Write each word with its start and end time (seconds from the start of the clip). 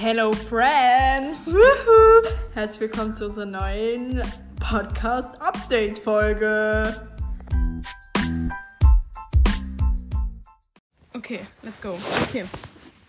Hello 0.00 0.30
Friends! 0.30 1.44
Woohoo. 1.44 2.22
Herzlich 2.54 2.82
willkommen 2.82 3.14
zu 3.14 3.26
unserer 3.26 3.46
neuen 3.46 4.22
Podcast-Update-Folge. 4.60 7.08
Okay, 11.16 11.40
let's 11.64 11.82
go. 11.82 11.98
Okay. 12.28 12.44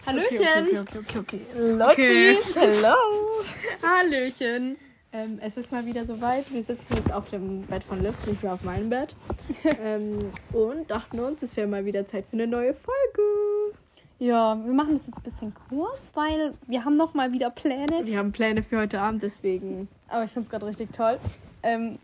Hallöchen! 0.08 0.80
Okay, 0.80 0.80
okay, 0.80 0.98
okay, 0.98 1.20
okay. 1.20 1.42
Lottis, 1.54 2.56
hello! 2.56 2.96
Hallöchen! 3.84 4.78
Ähm, 5.14 5.38
es 5.44 5.58
ist 5.58 5.72
mal 5.72 5.86
wieder 5.86 6.06
soweit. 6.06 6.52
Wir 6.52 6.64
sitzen 6.64 6.96
jetzt 6.96 7.14
auf 7.14 7.30
dem 7.30 7.68
Bett 7.68 7.84
von 7.84 8.02
Liv, 8.02 8.16
nicht 8.26 8.42
mehr 8.42 8.54
auf 8.54 8.64
meinem 8.64 8.90
Bett. 8.90 9.16
ähm, 9.84 10.32
und 10.54 10.90
dachten 10.90 11.20
uns, 11.20 11.44
es 11.44 11.56
wäre 11.56 11.68
mal 11.68 11.86
wieder 11.86 12.08
Zeit 12.08 12.26
für 12.32 12.34
eine 12.34 12.48
neue 12.48 12.74
Folge. 12.74 13.22
Ja, 14.20 14.58
wir 14.66 14.74
machen 14.74 14.98
das 14.98 15.08
jetzt 15.08 15.18
ein 15.18 15.24
bisschen 15.24 15.54
kurz, 15.70 16.02
weil 16.14 16.54
wir 16.68 16.84
haben 16.84 16.98
noch 16.98 17.14
mal 17.14 17.32
wieder 17.32 17.50
Pläne. 17.50 18.06
Wir 18.06 18.18
haben 18.18 18.34
Pläne 18.34 18.64
für 18.64 18.78
heute 18.80 19.00
Abend, 19.00 19.24
deswegen. 19.24 19.88
Aber 20.10 20.26
ich 20.26 20.32
finde 20.32 20.46
es 20.48 20.52
gerade 20.52 20.66
richtig 20.66 20.92
toll, 20.92 21.18
ähm, 21.64 22.00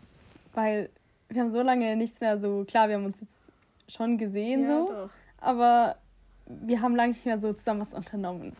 weil 0.54 0.88
wir 1.28 1.42
haben 1.42 1.50
so 1.50 1.60
lange 1.62 1.94
nichts 1.96 2.20
mehr 2.20 2.38
so, 2.38 2.64
klar, 2.66 2.88
wir 2.88 2.96
haben 2.96 3.04
uns 3.04 3.18
jetzt 3.20 3.94
schon 3.94 4.16
gesehen 4.16 4.62
Ja, 4.62 4.68
so, 4.68 4.86
doch. 4.92 5.10
aber 5.40 5.96
wir 6.46 6.80
haben 6.80 6.96
lange 6.96 7.12
nicht 7.12 7.26
mehr 7.26 7.38
so 7.38 7.52
zusammen 7.52 7.80
was 7.82 7.92
unternommen. 7.92 8.56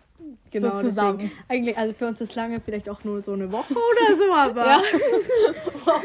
Genau, 0.50 0.75
so 0.77 0.83
zusammen. 0.88 1.19
deswegen. 1.19 1.38
Eigentlich, 1.48 1.78
also 1.78 1.95
für 1.95 2.09
uns 2.09 2.20
ist 2.20 2.34
lange 2.34 2.61
vielleicht 2.61 2.88
auch 2.91 3.05
nur 3.05 3.23
so 3.23 3.33
eine 3.33 3.50
Woche 3.52 3.73
oder 3.75 4.19
so, 4.19 4.33
aber. 4.33 4.66
Ja. 4.66 4.83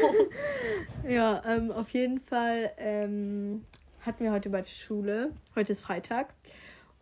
Ja, 1.08 1.42
ähm, 1.48 1.72
auf 1.72 1.88
jeden 1.90 2.20
Fall 2.20 2.70
ähm, 2.78 3.64
hatten 4.06 4.22
wir 4.22 4.30
heute 4.30 4.50
bei 4.50 4.60
der 4.60 4.68
Schule. 4.70 5.32
Heute 5.56 5.72
ist 5.72 5.80
Freitag. 5.80 6.32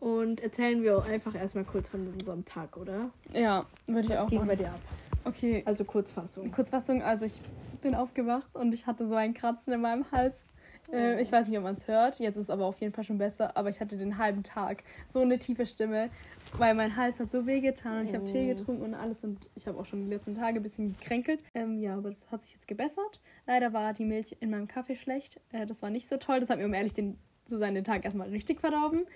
Und 0.01 0.41
erzählen 0.41 0.83
wir 0.83 0.97
auch 0.99 1.07
einfach 1.07 1.35
erstmal 1.35 1.65
kurz 1.65 1.89
von 1.91 2.07
unserem 2.09 2.45
Tag, 2.45 2.77
oder? 2.77 3.11
Ja, 3.35 3.67
würde 3.87 4.09
ich 4.09 4.19
auch 4.19 4.29
Gehen 4.31 4.41
bei 4.41 4.55
machen. 4.55 4.59
dir 4.59 4.69
ab. 4.73 4.81
Okay, 5.25 5.63
Also 5.67 5.85
Kurzfassung. 5.85 6.51
Kurzfassung, 6.51 7.03
also 7.03 7.27
ich 7.27 7.41
bin 7.83 7.95
aufgewacht 7.95 8.49
und 8.55 8.73
ich 8.73 8.87
hatte 8.87 9.07
so 9.07 9.15
ein 9.15 9.35
Kratzen 9.35 9.73
in 9.75 9.81
meinem 9.83 10.11
Hals. 10.11 10.45
Äh, 10.93 11.21
ich 11.21 11.31
weiß 11.31 11.47
nicht, 11.47 11.59
ob 11.59 11.65
man 11.65 11.75
es 11.75 11.87
hört, 11.87 12.19
jetzt 12.19 12.37
ist 12.37 12.45
es 12.45 12.51
aber 12.51 12.65
auf 12.65 12.81
jeden 12.81 12.93
Fall 12.95 13.05
schon 13.05 13.19
besser, 13.19 13.57
aber 13.57 13.69
ich 13.69 13.81
hatte 13.81 13.97
den 13.99 14.17
halben 14.19 14.43
Tag 14.43 14.83
so 15.13 15.21
eine 15.21 15.39
tiefe 15.39 15.67
Stimme, 15.67 16.09
weil 16.57 16.75
mein 16.75 16.97
Hals 16.97 17.21
hat 17.21 17.31
so 17.31 17.47
wehgetan 17.47 18.01
und 18.01 18.09
ich 18.09 18.15
habe 18.15 18.25
Tee 18.25 18.51
Oh. 18.51 18.57
getrunken 18.57 18.83
und 18.83 18.95
alles 18.95 19.23
und 19.23 19.47
ich 19.55 19.69
habe 19.69 19.79
auch 19.79 19.85
schon 19.85 20.01
die 20.05 20.11
letzten 20.11 20.35
Tage 20.35 20.59
ein 20.59 20.63
bisschen 20.63 20.97
gekränkelt. 20.99 21.41
Ähm, 21.55 21.79
ja, 21.81 21.97
aber 21.97 22.09
das 22.09 22.29
hat 22.33 22.43
sich 22.43 22.55
jetzt 22.55 22.67
gebessert. 22.67 23.21
Leider 23.47 23.73
war 23.73 23.93
die 23.93 24.05
Milch 24.05 24.37
in 24.41 24.51
meinem 24.51 24.67
Kaffee 24.67 24.97
schlecht. 24.97 25.39
Äh, 25.53 25.67
das 25.67 25.83
war 25.83 25.91
nicht 25.91 26.09
so 26.09 26.17
toll, 26.17 26.41
das 26.41 26.49
hat 26.51 26.59
mir 26.59 26.65
um 26.67 26.75
ehrlich 26.75 26.95
den, 26.95 27.19
so 27.51 27.59
seinen 27.59 27.85
Tag 27.85 28.05
erstmal 28.05 28.29
richtig 28.29 28.61
verdorben. 28.61 29.07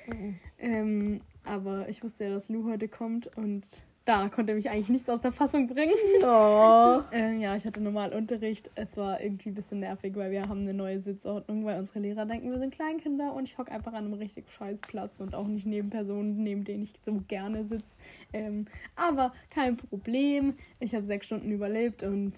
Ähm, 0.58 1.20
aber 1.44 1.88
ich 1.88 2.02
wusste 2.02 2.24
ja, 2.24 2.30
dass 2.30 2.48
Lou 2.48 2.68
heute 2.68 2.88
kommt 2.88 3.28
und 3.36 3.64
da 4.04 4.28
konnte 4.28 4.54
mich 4.54 4.68
eigentlich 4.68 4.90
nichts 4.90 5.08
aus 5.08 5.22
der 5.22 5.32
Fassung 5.32 5.66
bringen. 5.66 5.94
Oh. 6.22 7.02
Ähm, 7.12 7.40
ja, 7.40 7.54
ich 7.56 7.66
hatte 7.66 7.80
normal 7.80 8.12
Unterricht. 8.12 8.70
Es 8.74 8.96
war 8.96 9.20
irgendwie 9.20 9.50
ein 9.50 9.54
bisschen 9.54 9.80
nervig, 9.80 10.14
weil 10.16 10.30
wir 10.30 10.42
haben 10.42 10.60
eine 10.60 10.72
neue 10.72 11.00
Sitzordnung, 11.00 11.64
weil 11.64 11.78
unsere 11.78 11.98
Lehrer 11.98 12.24
denken, 12.24 12.50
wir 12.50 12.58
sind 12.58 12.74
Kleinkinder 12.74 13.34
und 13.34 13.44
ich 13.44 13.58
hocke 13.58 13.70
einfach 13.70 13.92
an 13.92 14.04
einem 14.04 14.14
richtig 14.14 14.50
scheiß 14.50 14.80
Platz 14.82 15.20
und 15.20 15.34
auch 15.34 15.46
nicht 15.46 15.66
neben 15.66 15.90
Personen, 15.90 16.42
neben 16.42 16.64
denen 16.64 16.84
ich 16.84 16.92
so 17.04 17.22
gerne 17.28 17.64
sitze. 17.64 17.96
Ähm, 18.32 18.66
aber 18.96 19.32
kein 19.50 19.76
Problem. 19.76 20.54
Ich 20.80 20.94
habe 20.94 21.04
sechs 21.04 21.26
Stunden 21.26 21.50
überlebt 21.50 22.02
und 22.02 22.32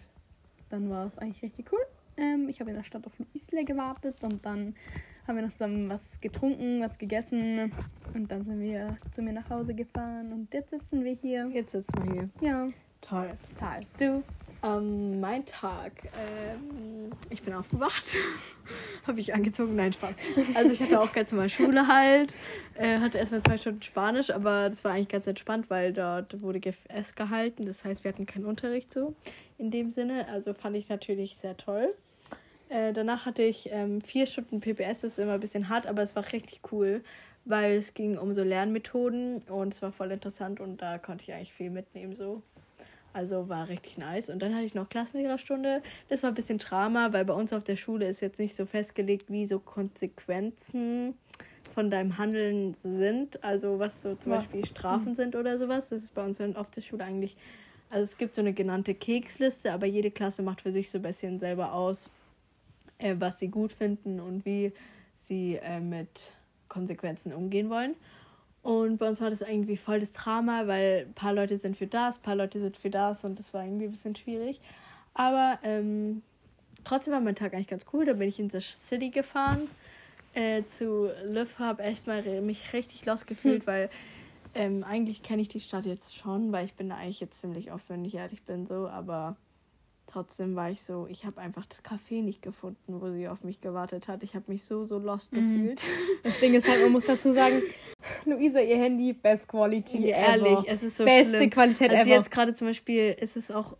dann 0.68 0.90
war 0.90 1.06
es 1.06 1.18
eigentlich 1.18 1.42
richtig 1.42 1.72
cool. 1.72 1.80
Ähm, 2.16 2.48
ich 2.48 2.60
habe 2.60 2.70
in 2.70 2.76
der 2.76 2.84
Stadt 2.84 3.06
auf 3.06 3.12
Luisle 3.18 3.64
gewartet 3.64 4.16
und 4.22 4.44
dann 4.44 4.74
haben 5.26 5.36
wir 5.36 5.42
noch 5.42 5.52
zusammen 5.52 5.88
was 5.88 6.20
getrunken, 6.20 6.80
was 6.80 6.98
gegessen 6.98 7.72
und 8.14 8.30
dann 8.30 8.44
sind 8.44 8.60
wir 8.60 8.96
zu 9.10 9.22
mir 9.22 9.32
nach 9.32 9.48
Hause 9.50 9.74
gefahren 9.74 10.32
und 10.32 10.52
jetzt 10.52 10.70
sitzen 10.70 11.04
wir 11.04 11.12
hier. 11.14 11.48
Jetzt 11.52 11.72
sitzen 11.72 12.04
wir 12.04 12.12
hier. 12.12 12.30
Ja, 12.40 12.68
Toll. 13.00 13.30
total. 13.54 13.80
Du? 13.98 14.22
Ähm, 14.62 15.20
mein 15.20 15.44
Tag. 15.44 15.92
Ähm, 16.04 17.10
ich 17.30 17.42
bin 17.42 17.54
aufgewacht. 17.54 18.04
Habe 19.06 19.20
ich 19.20 19.34
angezogen? 19.34 19.76
Nein, 19.76 19.92
Spaß. 19.92 20.14
Also 20.54 20.72
ich 20.72 20.80
hatte 20.80 20.98
auch 21.00 21.12
ganz 21.12 21.30
normal 21.30 21.48
Schule 21.48 21.86
halt. 21.86 22.32
Äh, 22.74 22.98
hatte 22.98 23.18
erstmal 23.18 23.42
zwei 23.42 23.58
Stunden 23.58 23.82
Spanisch, 23.82 24.30
aber 24.30 24.68
das 24.70 24.82
war 24.82 24.92
eigentlich 24.92 25.08
ganz 25.08 25.26
entspannt, 25.26 25.70
weil 25.70 25.92
dort 25.92 26.40
wurde 26.42 26.58
GFS 26.58 27.14
gehalten. 27.14 27.64
Das 27.66 27.84
heißt, 27.84 28.02
wir 28.02 28.12
hatten 28.12 28.26
keinen 28.26 28.44
Unterricht 28.46 28.92
so 28.92 29.14
in 29.58 29.70
dem 29.70 29.90
Sinne. 29.90 30.26
Also 30.28 30.54
fand 30.54 30.76
ich 30.76 30.88
natürlich 30.88 31.36
sehr 31.36 31.56
toll. 31.56 31.94
Äh, 32.68 32.92
danach 32.92 33.26
hatte 33.26 33.42
ich 33.42 33.68
ähm, 33.70 34.00
vier 34.00 34.26
Stunden 34.26 34.60
PPS. 34.60 35.00
Das 35.00 35.12
ist 35.12 35.18
immer 35.18 35.34
ein 35.34 35.40
bisschen 35.40 35.68
hart, 35.68 35.86
aber 35.86 36.02
es 36.02 36.16
war 36.16 36.24
richtig 36.32 36.60
cool, 36.72 37.02
weil 37.44 37.76
es 37.76 37.94
ging 37.94 38.18
um 38.18 38.32
so 38.32 38.42
Lernmethoden 38.42 39.42
und 39.48 39.74
es 39.74 39.82
war 39.82 39.92
voll 39.92 40.10
interessant 40.10 40.60
und 40.60 40.82
da 40.82 40.98
konnte 40.98 41.24
ich 41.24 41.32
eigentlich 41.32 41.52
viel 41.52 41.70
mitnehmen 41.70 42.16
so. 42.16 42.42
Also 43.12 43.48
war 43.48 43.68
richtig 43.68 43.96
nice. 43.96 44.28
Und 44.28 44.40
dann 44.40 44.54
hatte 44.54 44.66
ich 44.66 44.74
noch 44.74 44.90
Klassenlehrerstunde. 44.90 45.80
Das 46.10 46.22
war 46.22 46.30
ein 46.30 46.34
bisschen 46.34 46.58
Drama, 46.58 47.14
weil 47.14 47.24
bei 47.24 47.32
uns 47.32 47.52
auf 47.54 47.64
der 47.64 47.76
Schule 47.76 48.06
ist 48.06 48.20
jetzt 48.20 48.38
nicht 48.38 48.54
so 48.54 48.66
festgelegt, 48.66 49.30
wie 49.30 49.46
so 49.46 49.58
Konsequenzen 49.58 51.14
von 51.72 51.90
deinem 51.90 52.18
Handeln 52.18 52.76
sind. 52.82 53.42
Also 53.42 53.78
was 53.78 54.02
so 54.02 54.16
zum 54.16 54.32
Was? 54.32 54.44
Beispiel 54.44 54.66
Strafen 54.66 55.14
sind 55.14 55.34
oder 55.34 55.56
sowas. 55.56 55.88
Das 55.88 56.02
ist 56.02 56.14
bei 56.14 56.22
uns 56.24 56.40
auf 56.40 56.70
der 56.70 56.82
Schule 56.82 57.04
eigentlich. 57.04 57.36
Also 57.88 58.02
es 58.02 58.18
gibt 58.18 58.34
so 58.34 58.42
eine 58.42 58.52
genannte 58.52 58.94
Keksliste, 58.94 59.72
aber 59.72 59.86
jede 59.86 60.10
Klasse 60.10 60.42
macht 60.42 60.60
für 60.60 60.72
sich 60.72 60.90
so 60.90 60.98
ein 60.98 61.02
bisschen 61.02 61.38
selber 61.38 61.72
aus, 61.72 62.10
äh, 62.98 63.14
was 63.18 63.38
sie 63.38 63.48
gut 63.48 63.72
finden 63.72 64.20
und 64.20 64.44
wie 64.44 64.72
sie 65.14 65.56
äh, 65.56 65.80
mit 65.80 66.32
Konsequenzen 66.68 67.32
umgehen 67.32 67.70
wollen. 67.70 67.94
Und 68.62 68.98
bei 68.98 69.08
uns 69.08 69.20
war 69.20 69.30
das 69.30 69.42
irgendwie 69.42 69.76
voll 69.76 70.00
das 70.00 70.10
Drama, 70.10 70.66
weil 70.66 71.06
ein 71.06 71.14
paar 71.14 71.32
Leute 71.32 71.56
sind 71.58 71.76
für 71.76 71.86
das, 71.86 72.18
ein 72.18 72.22
paar 72.22 72.34
Leute 72.34 72.60
sind 72.60 72.76
für 72.76 72.90
das 72.90 73.22
und 73.22 73.38
das 73.38 73.54
war 73.54 73.64
irgendwie 73.64 73.84
ein 73.84 73.92
bisschen 73.92 74.16
schwierig. 74.16 74.60
Aber 75.14 75.58
ähm, 75.62 76.22
trotzdem 76.84 77.12
war 77.12 77.20
mein 77.20 77.36
Tag 77.36 77.54
eigentlich 77.54 77.68
ganz 77.68 77.86
cool. 77.92 78.04
Da 78.04 78.14
bin 78.14 78.28
ich 78.28 78.40
in 78.40 78.50
the 78.50 78.60
City 78.60 79.10
gefahren 79.10 79.68
äh, 80.34 80.64
zu 80.64 81.10
Liv, 81.24 81.58
habe 81.58 81.82
echt 81.82 82.06
mal 82.06 82.22
mich 82.42 82.72
richtig 82.72 83.06
lost 83.06 83.26
gefühlt, 83.26 83.66
weil 83.66 83.88
ähm, 84.54 84.84
eigentlich 84.84 85.22
kenne 85.22 85.42
ich 85.42 85.48
die 85.48 85.60
Stadt 85.60 85.86
jetzt 85.86 86.16
schon, 86.16 86.52
weil 86.52 86.64
ich 86.64 86.74
bin 86.74 86.88
da 86.88 86.96
eigentlich 86.96 87.20
jetzt 87.20 87.40
ziemlich 87.40 87.72
oft, 87.72 87.88
wenn 87.88 88.04
ich 88.04 88.14
ehrlich 88.14 88.42
bin, 88.42 88.66
so, 88.66 88.88
aber 88.88 89.36
trotzdem 90.16 90.56
war 90.56 90.70
ich 90.70 90.80
so, 90.80 91.06
ich 91.10 91.26
habe 91.26 91.38
einfach 91.42 91.66
das 91.66 91.84
Café 91.84 92.22
nicht 92.22 92.40
gefunden, 92.40 93.02
wo 93.02 93.10
sie 93.10 93.28
auf 93.28 93.44
mich 93.44 93.60
gewartet 93.60 94.08
hat. 94.08 94.22
Ich 94.22 94.34
habe 94.34 94.46
mich 94.48 94.64
so, 94.64 94.86
so 94.86 94.98
lost 94.98 95.30
gefühlt. 95.30 95.82
Das 96.22 96.40
Ding 96.40 96.54
ist 96.54 96.66
halt, 96.66 96.80
man 96.80 96.92
muss 96.92 97.04
dazu 97.04 97.34
sagen, 97.34 97.60
Luisa, 98.24 98.60
ihr 98.60 98.78
Handy, 98.78 99.12
best 99.12 99.46
quality 99.46 100.08
Ja, 100.08 100.16
ever. 100.16 100.46
ehrlich, 100.46 100.58
es 100.68 100.82
ist 100.82 100.96
so 100.96 101.04
Beste 101.04 101.36
schlimm. 101.36 101.50
Qualität 101.50 101.90
also 101.90 102.08
ever. 102.08 102.16
jetzt 102.16 102.30
gerade 102.30 102.54
zum 102.54 102.68
Beispiel 102.68 103.14
ist 103.20 103.36
es 103.36 103.50
auch 103.50 103.76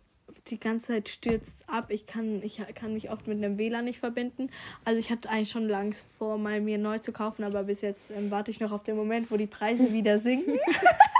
die 0.47 0.59
ganze 0.59 0.93
Zeit 0.93 1.09
stürzt 1.09 1.67
ab. 1.67 1.89
Ich 1.89 2.05
kann, 2.05 2.43
ich 2.43 2.61
kann 2.75 2.93
mich 2.93 3.09
oft 3.09 3.25
mit 3.27 3.43
einem 3.43 3.57
WLAN 3.57 3.85
nicht 3.85 3.99
verbinden. 3.99 4.51
Also 4.85 4.99
ich 4.99 5.09
hatte 5.09 5.31
eigentlich 5.31 5.49
schon 5.49 5.67
langs 5.67 6.05
vor, 6.19 6.37
mal 6.37 6.61
mir 6.61 6.77
neu 6.77 6.99
zu 6.99 7.11
kaufen, 7.13 7.43
aber 7.45 7.63
bis 7.63 7.81
jetzt 7.81 8.11
ähm, 8.11 8.29
warte 8.29 8.51
ich 8.51 8.59
noch 8.59 8.71
auf 8.71 8.83
den 8.83 8.95
Moment, 8.95 9.31
wo 9.31 9.37
die 9.37 9.47
Preise 9.47 9.91
wieder 9.91 10.19
sinken. 10.19 10.59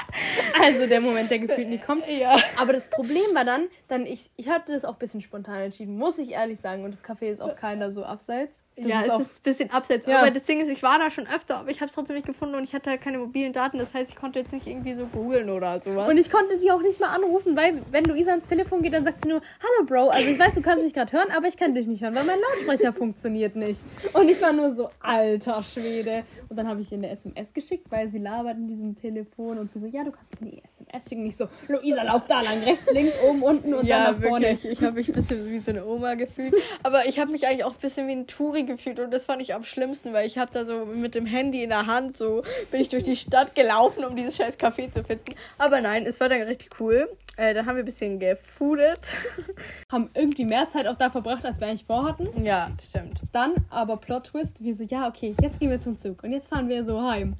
Also 0.61 0.87
der 0.87 1.01
Moment, 1.01 1.29
der 1.29 1.39
gefühlt 1.39 1.69
nie 1.69 1.77
kommt. 1.77 2.07
ja. 2.07 2.35
Aber 2.57 2.73
das 2.73 2.89
Problem 2.89 3.33
war 3.33 3.45
dann, 3.45 3.67
dann 3.87 4.05
ich, 4.05 4.29
ich 4.35 4.49
hatte 4.49 4.73
das 4.73 4.85
auch 4.85 4.93
ein 4.93 4.99
bisschen 4.99 5.21
spontan 5.21 5.61
entschieden, 5.61 5.97
muss 5.97 6.17
ich 6.17 6.31
ehrlich 6.31 6.59
sagen. 6.59 6.83
Und 6.83 6.91
das 6.91 7.03
Café 7.03 7.25
ist 7.31 7.41
auch 7.41 7.55
keiner 7.55 7.91
so 7.91 8.03
abseits. 8.03 8.63
Das 8.77 8.85
ja, 8.85 9.01
ist 9.01 9.13
es 9.13 9.19
ist 9.21 9.37
ein 9.37 9.43
bisschen 9.43 9.71
abseits. 9.71 10.05
Ja. 10.05 10.19
Aber 10.19 10.29
das 10.29 10.43
Ding 10.43 10.61
ist, 10.61 10.69
ich 10.69 10.83
war 10.83 10.99
da 10.99 11.09
schon 11.09 11.25
öfter, 11.27 11.57
aber 11.57 11.71
ich 11.71 11.77
habe 11.77 11.87
es 11.87 11.93
trotzdem 11.93 12.15
nicht 12.15 12.27
gefunden 12.27 12.53
und 12.53 12.63
ich 12.63 12.75
hatte 12.75 12.91
halt 12.91 13.01
keine 13.01 13.17
mobilen 13.17 13.51
Daten. 13.51 13.79
Das 13.79 13.93
heißt, 13.93 14.11
ich 14.11 14.15
konnte 14.15 14.37
jetzt 14.37 14.53
nicht 14.53 14.67
irgendwie 14.67 14.93
so 14.93 15.07
googeln 15.07 15.49
oder 15.49 15.81
sowas. 15.81 16.07
und 16.07 16.17
ich 16.17 16.29
konnte 16.29 16.57
die 16.59 16.69
auch 16.71 16.81
nicht 16.81 16.99
mal 16.99 17.09
anrufen, 17.09 17.57
weil 17.57 17.81
wenn 17.91 18.05
Luisa 18.05 18.31
ans 18.31 18.47
Telefon 18.47 18.83
geht, 18.83 18.93
dann 18.93 19.03
sagt 19.03 19.23
sie 19.23 19.29
nur, 19.29 19.41
hallo 19.41 19.85
Bro, 19.87 20.09
also 20.09 20.29
ich 20.29 20.37
weiß, 20.37 20.53
du 20.53 20.61
kannst 20.61 20.83
mich 20.83 20.93
gerade 20.93 21.11
hören, 21.11 21.29
aber 21.35 21.47
ich 21.47 21.57
kann 21.57 21.73
dich 21.73 21.87
nicht 21.87 22.03
hören, 22.03 22.13
weil 22.13 22.25
mein 22.25 22.37
Lautsprecher 22.39 22.93
funktioniert 22.97 23.55
nicht. 23.55 23.81
Und 24.13 24.29
ich 24.29 24.39
war 24.41 24.53
nur 24.53 24.71
so, 24.71 24.89
alter 24.99 25.63
Schwede. 25.63 26.23
Und 26.49 26.57
dann 26.57 26.67
habe 26.67 26.79
ich 26.81 26.91
ihr 26.91 26.99
eine 26.99 27.09
SMS 27.09 27.53
geschickt, 27.53 27.87
weil 27.89 28.09
sie 28.09 28.19
labert 28.19 28.57
in 28.57 28.67
diesem 28.67 28.95
Telefon 28.95 29.57
und 29.57 29.71
sie 29.71 29.79
so, 29.79 29.87
ja, 29.87 30.03
du 30.03 30.11
kannst 30.11 30.39
mir 30.39 30.51
die 30.51 30.61
SMS 30.63 31.09
schicken. 31.09 31.25
Ich 31.25 31.35
so, 31.35 31.47
Luisa, 31.67 32.03
lauf 32.03 32.27
da 32.27 32.41
lang, 32.41 32.61
rechts, 32.63 32.91
links, 32.91 33.13
oben, 33.27 33.41
unten 33.41 33.73
und 33.73 33.85
ja, 33.85 34.05
dann 34.05 34.13
nach 34.13 34.27
vorne. 34.27 34.49
wirklich. 34.49 34.71
Ich 34.71 34.83
habe 34.83 34.93
mich 34.93 35.09
ein 35.09 35.15
bisschen 35.15 35.45
wie 35.49 35.57
so 35.57 35.71
eine 35.71 35.85
Oma 35.85 36.13
gefühlt. 36.13 36.53
Aber 36.83 37.05
ich 37.05 37.19
habe 37.19 37.31
mich 37.31 37.47
eigentlich 37.47 37.65
auch 37.65 37.73
ein 37.73 37.81
bisschen 37.81 38.07
wie 38.07 38.13
ein 38.13 38.27
Touri 38.27 38.66
gefühlt 38.67 38.99
und 38.99 39.11
das 39.11 39.25
fand 39.25 39.41
ich 39.41 39.55
am 39.55 39.63
schlimmsten, 39.63 40.13
weil 40.13 40.27
ich 40.27 40.37
habe 40.37 40.51
da 40.53 40.65
so 40.65 40.85
mit 40.85 41.15
dem 41.15 41.25
Handy 41.25 41.63
in 41.63 41.69
der 41.69 41.87
Hand 41.87 42.17
so 42.17 42.43
bin 42.71 42.81
ich 42.81 42.89
durch 42.89 43.03
die 43.03 43.15
Stadt 43.15 43.55
gelaufen, 43.55 44.05
um 44.05 44.15
dieses 44.15 44.37
scheiß 44.37 44.59
Café 44.59 44.91
zu 44.91 45.03
finden. 45.03 45.33
Aber 45.57 45.81
nein, 45.81 46.05
es 46.05 46.19
war 46.19 46.29
dann 46.29 46.41
richtig 46.43 46.79
cool. 46.79 47.09
Äh, 47.37 47.53
da 47.53 47.65
haben 47.65 47.75
wir 47.75 47.83
ein 47.83 47.85
bisschen 47.85 48.19
gefoodet. 48.19 49.15
Haben 49.91 50.09
irgendwie 50.15 50.43
mehr 50.43 50.67
Zeit 50.69 50.87
auch 50.87 50.95
da 50.95 51.11
verbracht, 51.11 51.45
als 51.45 51.59
wir 51.59 51.67
eigentlich 51.67 51.85
vorhatten. 51.85 52.43
ja, 52.43 52.71
stimmt. 52.81 53.21
Dann 53.31 53.53
aber 53.69 53.97
Plot 53.97 54.25
Twist, 54.25 54.63
wir 54.63 54.73
so, 54.73 54.83
ja, 54.83 55.07
okay, 55.07 55.35
jetzt 55.39 55.59
gehen 55.59 55.69
wir 55.69 55.81
zum 55.81 55.99
Zug. 55.99 56.23
Und 56.23 56.33
jetzt 56.33 56.47
fahren 56.47 56.67
wir 56.67 56.83
so 56.83 56.99
heim. 56.99 57.35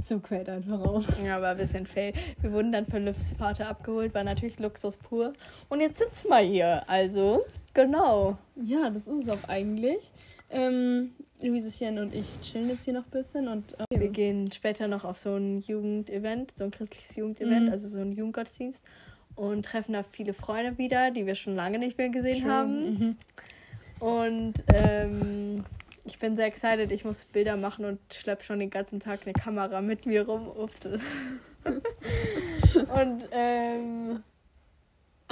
Zug 0.00 0.28
fällt 0.28 0.48
einfach 0.48 0.80
raus. 0.80 1.06
Ja, 1.24 1.42
war 1.42 1.50
ein 1.50 1.56
bisschen 1.56 1.86
fail. 1.86 2.12
Wir 2.40 2.52
wurden 2.52 2.72
dann 2.72 2.86
von 2.86 3.04
Livs 3.04 3.34
Vater 3.38 3.68
abgeholt, 3.68 4.14
war 4.14 4.24
natürlich 4.24 4.58
Luxus 4.58 4.96
pur. 4.96 5.32
Und 5.68 5.80
jetzt 5.80 5.98
sitzen 5.98 6.28
wir 6.28 6.38
hier. 6.38 6.82
Also, 6.86 7.44
genau. 7.74 8.38
Ja, 8.56 8.90
das 8.90 9.06
ist 9.06 9.26
es 9.26 9.28
auch 9.28 9.48
eigentlich. 9.48 10.10
Ähm, 10.52 11.12
Luisechen 11.40 11.98
und 11.98 12.14
ich 12.14 12.40
chillen 12.40 12.68
jetzt 12.68 12.84
hier 12.84 12.94
noch 12.94 13.04
ein 13.04 13.10
bisschen 13.10 13.48
und 13.48 13.78
äh, 13.80 13.98
wir 13.98 14.08
gehen 14.08 14.50
später 14.52 14.86
noch 14.86 15.04
auf 15.04 15.16
so 15.16 15.34
ein 15.34 15.60
Jugendevent, 15.60 16.54
so 16.56 16.64
ein 16.64 16.70
christliches 16.70 17.16
Jugendevent, 17.16 17.66
mhm. 17.66 17.72
also 17.72 17.88
so 17.88 17.98
ein 17.98 18.12
Jugendgottesdienst 18.12 18.84
und 19.34 19.64
treffen 19.64 19.94
da 19.94 20.02
viele 20.02 20.34
Freunde 20.34 20.78
wieder, 20.78 21.10
die 21.10 21.26
wir 21.26 21.34
schon 21.34 21.56
lange 21.56 21.78
nicht 21.78 21.98
mehr 21.98 22.10
gesehen 22.10 22.42
Schön. 22.42 22.50
haben. 22.50 22.90
Mhm. 22.90 23.16
Und 23.98 24.54
ähm, 24.72 25.64
ich 26.04 26.18
bin 26.18 26.36
sehr 26.36 26.46
excited. 26.46 26.90
Ich 26.92 27.04
muss 27.04 27.24
Bilder 27.24 27.56
machen 27.56 27.84
und 27.84 27.98
schleppe 28.12 28.42
schon 28.42 28.58
den 28.58 28.70
ganzen 28.70 29.00
Tag 29.00 29.20
eine 29.24 29.32
Kamera 29.32 29.80
mit 29.80 30.06
mir 30.06 30.26
rum. 30.26 30.48
Ups. 30.48 30.80
und 31.64 33.28
ähm, 33.30 34.22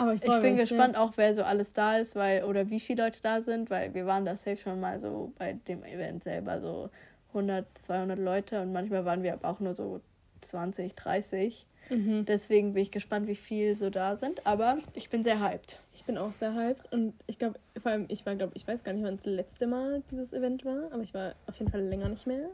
aber 0.01 0.15
ich, 0.15 0.25
ich 0.25 0.41
bin 0.41 0.57
gespannt 0.57 0.97
auch, 0.97 1.13
wer 1.17 1.35
so 1.35 1.43
alles 1.43 1.73
da 1.73 1.99
ist, 1.99 2.17
weil 2.17 2.45
oder 2.45 2.71
wie 2.71 2.81
viele 2.81 3.05
Leute 3.05 3.21
da 3.23 3.41
sind, 3.41 3.71
weil 3.71 3.95
wir 3.95 4.07
waren 4.07 4.25
da 4.25 4.37
safe 4.37 4.57
schon 4.57 4.81
mal 4.81 4.99
so 4.99 5.33
bei 5.39 5.55
dem 5.69 5.85
Event 5.85 6.25
selber 6.25 6.61
so 6.61 6.91
100, 7.29 7.67
200 7.75 8.19
Leute 8.19 8.61
und 8.61 8.73
manchmal 8.73 9.05
waren 9.05 9.23
wir 9.23 9.33
aber 9.35 9.49
auch 9.49 9.61
nur 9.61 9.75
so 9.75 10.01
20, 10.41 10.95
30. 10.95 11.67
Mhm. 11.91 12.25
Deswegen 12.25 12.73
bin 12.73 12.83
ich 12.83 12.91
gespannt, 12.91 13.27
wie 13.27 13.35
viel 13.35 13.75
so 13.75 13.91
da 13.91 14.17
sind. 14.17 14.47
Aber 14.47 14.79
ich 14.95 15.11
bin 15.11 15.25
sehr 15.25 15.41
hyped. 15.41 15.81
Ich 15.93 16.05
bin 16.05 16.19
auch 16.19 16.33
sehr 16.33 16.55
hyped. 16.55 16.93
Und 16.93 17.15
ich 17.27 17.39
glaube, 17.39 17.59
vor 17.81 17.93
allem, 17.93 18.07
ich 18.09 18.25
war, 18.27 18.37
glaube 18.37 18.53
ich, 18.55 18.67
weiß 18.67 18.85
gar 18.85 18.93
nicht, 18.93 19.05
wann 19.05 19.17
das 19.17 19.27
letzte 19.27 19.67
Mal 19.67 20.03
dieses 20.11 20.33
Event 20.33 20.65
war, 20.65 20.93
aber 20.93 21.03
ich 21.03 21.13
war 21.15 21.35
auf 21.47 21.57
jeden 21.57 21.71
Fall 21.71 21.83
länger 21.83 22.09
nicht 22.09 22.27
mehr. 22.27 22.49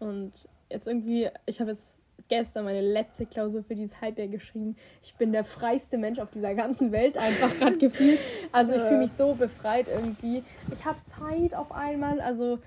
Und 0.00 0.32
jetzt 0.70 0.86
irgendwie, 0.86 1.28
ich 1.46 1.60
habe 1.60 1.70
jetzt 1.70 2.00
gestern 2.28 2.64
meine 2.64 2.80
letzte 2.80 3.26
Klausur 3.26 3.62
für 3.62 3.74
dieses 3.74 4.00
Halbjahr 4.00 4.28
geschrieben. 4.28 4.76
Ich 5.02 5.14
bin 5.16 5.32
der 5.32 5.44
freiste 5.44 5.98
Mensch 5.98 6.18
auf 6.18 6.30
dieser 6.30 6.54
ganzen 6.54 6.92
Welt 6.92 7.18
einfach 7.18 7.54
gerade 7.58 7.78
gefühlt. 7.78 8.18
Also 8.52 8.74
ich 8.74 8.82
fühle 8.82 9.00
mich 9.00 9.12
so 9.16 9.34
befreit 9.34 9.86
irgendwie. 9.88 10.42
Ich 10.72 10.84
habe 10.84 10.98
Zeit 11.04 11.54
auf 11.54 11.72
einmal, 11.72 12.20
also 12.20 12.58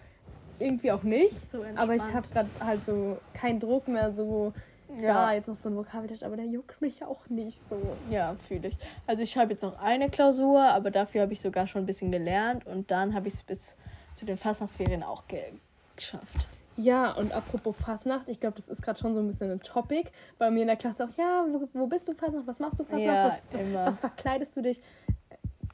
irgendwie 0.60 0.92
auch 0.92 1.04
nicht. 1.04 1.34
So 1.34 1.64
aber 1.76 1.96
ich 1.96 2.14
habe 2.14 2.28
gerade 2.30 2.50
halt 2.60 2.84
so 2.84 3.18
keinen 3.34 3.60
Druck 3.60 3.88
mehr, 3.88 4.14
so 4.14 4.54
ja, 4.96 5.34
jetzt 5.34 5.48
noch 5.48 5.56
so 5.56 5.70
ein 5.70 5.76
Vokabeltest, 5.76 6.24
aber 6.24 6.38
der 6.38 6.46
juckt 6.46 6.82
mich 6.82 7.04
auch 7.04 7.28
nicht 7.28 7.60
so. 7.70 7.78
Ja, 8.10 8.36
fühle 8.48 8.70
ich. 8.70 8.78
Also 9.06 9.24
ich 9.24 9.38
habe 9.38 9.52
jetzt 9.52 9.62
noch 9.62 9.78
eine 9.80 10.10
Klausur, 10.10 10.62
aber 10.62 10.92
dafür 10.92 11.22
habe 11.22 11.34
ich 11.34 11.42
sogar 11.42 11.68
schon 11.68 11.84
ein 11.84 11.86
bisschen 11.86 12.12
gelernt 12.12 12.66
und 12.66 12.90
dann 12.90 13.14
habe 13.14 13.28
ich 13.28 13.36
es 13.36 13.44
bis 13.44 13.78
zu 14.16 14.26
den 14.26 14.38
Fastnachtsferien 14.38 15.04
auch 15.04 15.28
ge 15.28 15.44
geschafft. 15.96 16.48
Ja, 16.78 17.12
und 17.14 17.34
apropos 17.34 17.76
Fastnacht, 17.76 18.30
ich 18.30 18.40
glaube, 18.40 18.56
das 18.56 18.70
ist 18.70 18.84
gerade 18.84 19.00
schon 19.00 19.16
so 19.16 19.20
ein 19.20 19.28
bisschen 19.28 19.52
ein 19.52 19.60
Topic. 19.60 20.10
Bei 20.38 20.52
mir 20.52 20.62
in 20.62 20.68
der 20.68 20.76
Klasse 20.76 21.06
auch, 21.06 21.18
ja, 21.18 21.46
wo, 21.50 21.68
wo 21.74 21.88
bist 21.88 22.08
du 22.08 22.14
Fastnacht? 22.14 22.46
Was 22.46 22.60
machst 22.60 22.80
du 22.80 22.84
Fastnacht? 22.84 23.04
Ja, 23.04 23.38
was, 23.74 23.88
was 23.88 24.00
verkleidest 24.00 24.56
du 24.56 24.62
dich? 24.62 24.80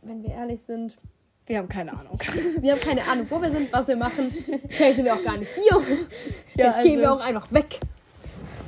Wenn 0.01 0.23
wir 0.23 0.31
ehrlich 0.31 0.61
sind, 0.61 0.97
wir 1.45 1.57
haben 1.57 1.67
keine 1.67 1.91
Ahnung. 1.91 2.17
Wir 2.61 2.71
haben 2.71 2.79
keine 2.79 3.05
Ahnung, 3.05 3.27
wo 3.29 3.41
wir 3.41 3.51
sind, 3.51 3.71
was 3.73 3.85
wir 3.88 3.97
machen. 3.97 4.31
Vielleicht 4.69 4.95
sind 4.95 5.03
wir 5.03 5.13
auch 5.13 5.23
gar 5.23 5.38
nicht 5.38 5.51
hier. 5.53 5.81
Ja, 6.55 6.67
Jetzt 6.67 6.77
also, 6.77 6.89
gehen 6.89 7.00
wir 7.01 7.11
auch 7.11 7.19
einfach 7.19 7.51
weg. 7.51 7.79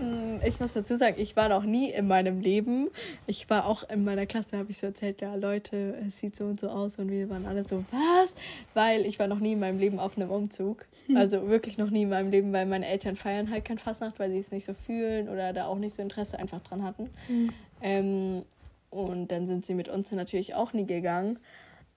Mm, 0.02 0.38
ich 0.44 0.60
muss 0.60 0.74
dazu 0.74 0.96
sagen, 0.96 1.16
ich 1.20 1.36
war 1.36 1.48
noch 1.48 1.64
nie 1.64 1.92
in 1.92 2.08
meinem 2.08 2.42
Leben. 2.42 2.90
Ich 3.28 3.50
war 3.50 3.68
auch 3.68 3.88
in 3.90 4.04
meiner 4.04 4.26
Klasse, 4.26 4.58
habe 4.58 4.72
ich 4.72 4.78
so 4.80 4.88
erzählt, 4.88 5.22
ja, 5.22 5.36
Leute, 5.36 5.96
es 6.06 6.20
sieht 6.20 6.36
so 6.36 6.46
und 6.46 6.60
so 6.60 6.68
aus 6.68 6.98
und 6.98 7.12
wir 7.12 7.30
waren 7.30 7.46
alle 7.46 7.66
so, 7.68 7.86
was? 7.92 8.36
Weil 8.74 9.06
ich 9.06 9.20
war 9.20 9.28
noch 9.28 9.40
nie 9.40 9.54
in 9.54 9.60
meinem 9.60 9.80
Leben 9.80 10.00
auf 10.00 10.18
einem 10.18 10.32
Umzug. 10.32 10.86
Hm. 11.08 11.18
Also 11.18 11.48
wirklich 11.48 11.78
noch 11.78 11.90
nie 11.90 12.04
in 12.04 12.10
meinem 12.10 12.32
Leben, 12.32 12.52
weil 12.54 12.66
meine 12.66 12.88
Eltern 12.88 13.16
feiern 13.16 13.52
halt 13.52 13.66
kein 13.66 13.78
Fastnacht, 13.78 14.20
weil 14.20 14.32
sie 14.32 14.40
es 14.40 14.52
nicht 14.52 14.66
so 14.66 14.74
fühlen 14.74 15.30
oder 15.30 15.54
da 15.54 15.66
auch 15.66 15.78
nicht 15.78 15.96
so 15.96 16.02
Interesse 16.02 16.40
einfach 16.40 16.62
dran 16.62 16.84
hatten. 16.84 17.10
Mhm. 17.28 17.50
Ähm, 17.82 18.46
und 18.90 19.32
dann 19.32 19.46
sind 19.46 19.66
sie 19.66 19.74
mit 19.74 19.90
uns 19.90 20.12
natürlich 20.12 20.56
auch 20.56 20.74
nie 20.74 20.86
gegangen. 20.86 21.40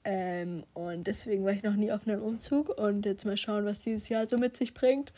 Ähm, 0.05 0.65
und 0.75 1.07
deswegen 1.07 1.45
war 1.45 1.53
ich 1.53 1.63
noch 1.63 1.75
nie 1.75 1.93
auf 1.93 2.07
einem 2.07 2.23
Umzug 2.23 2.69
und 2.79 3.07
jetzt 3.07 3.25
mal 3.25 3.37
schauen, 3.37 3.65
was 3.65 3.83
dieses 3.83 4.09
Jahr 4.09 4.29
so 4.29 4.39
mit 4.39 4.57
sich 4.57 4.75
bringt. 4.75 5.13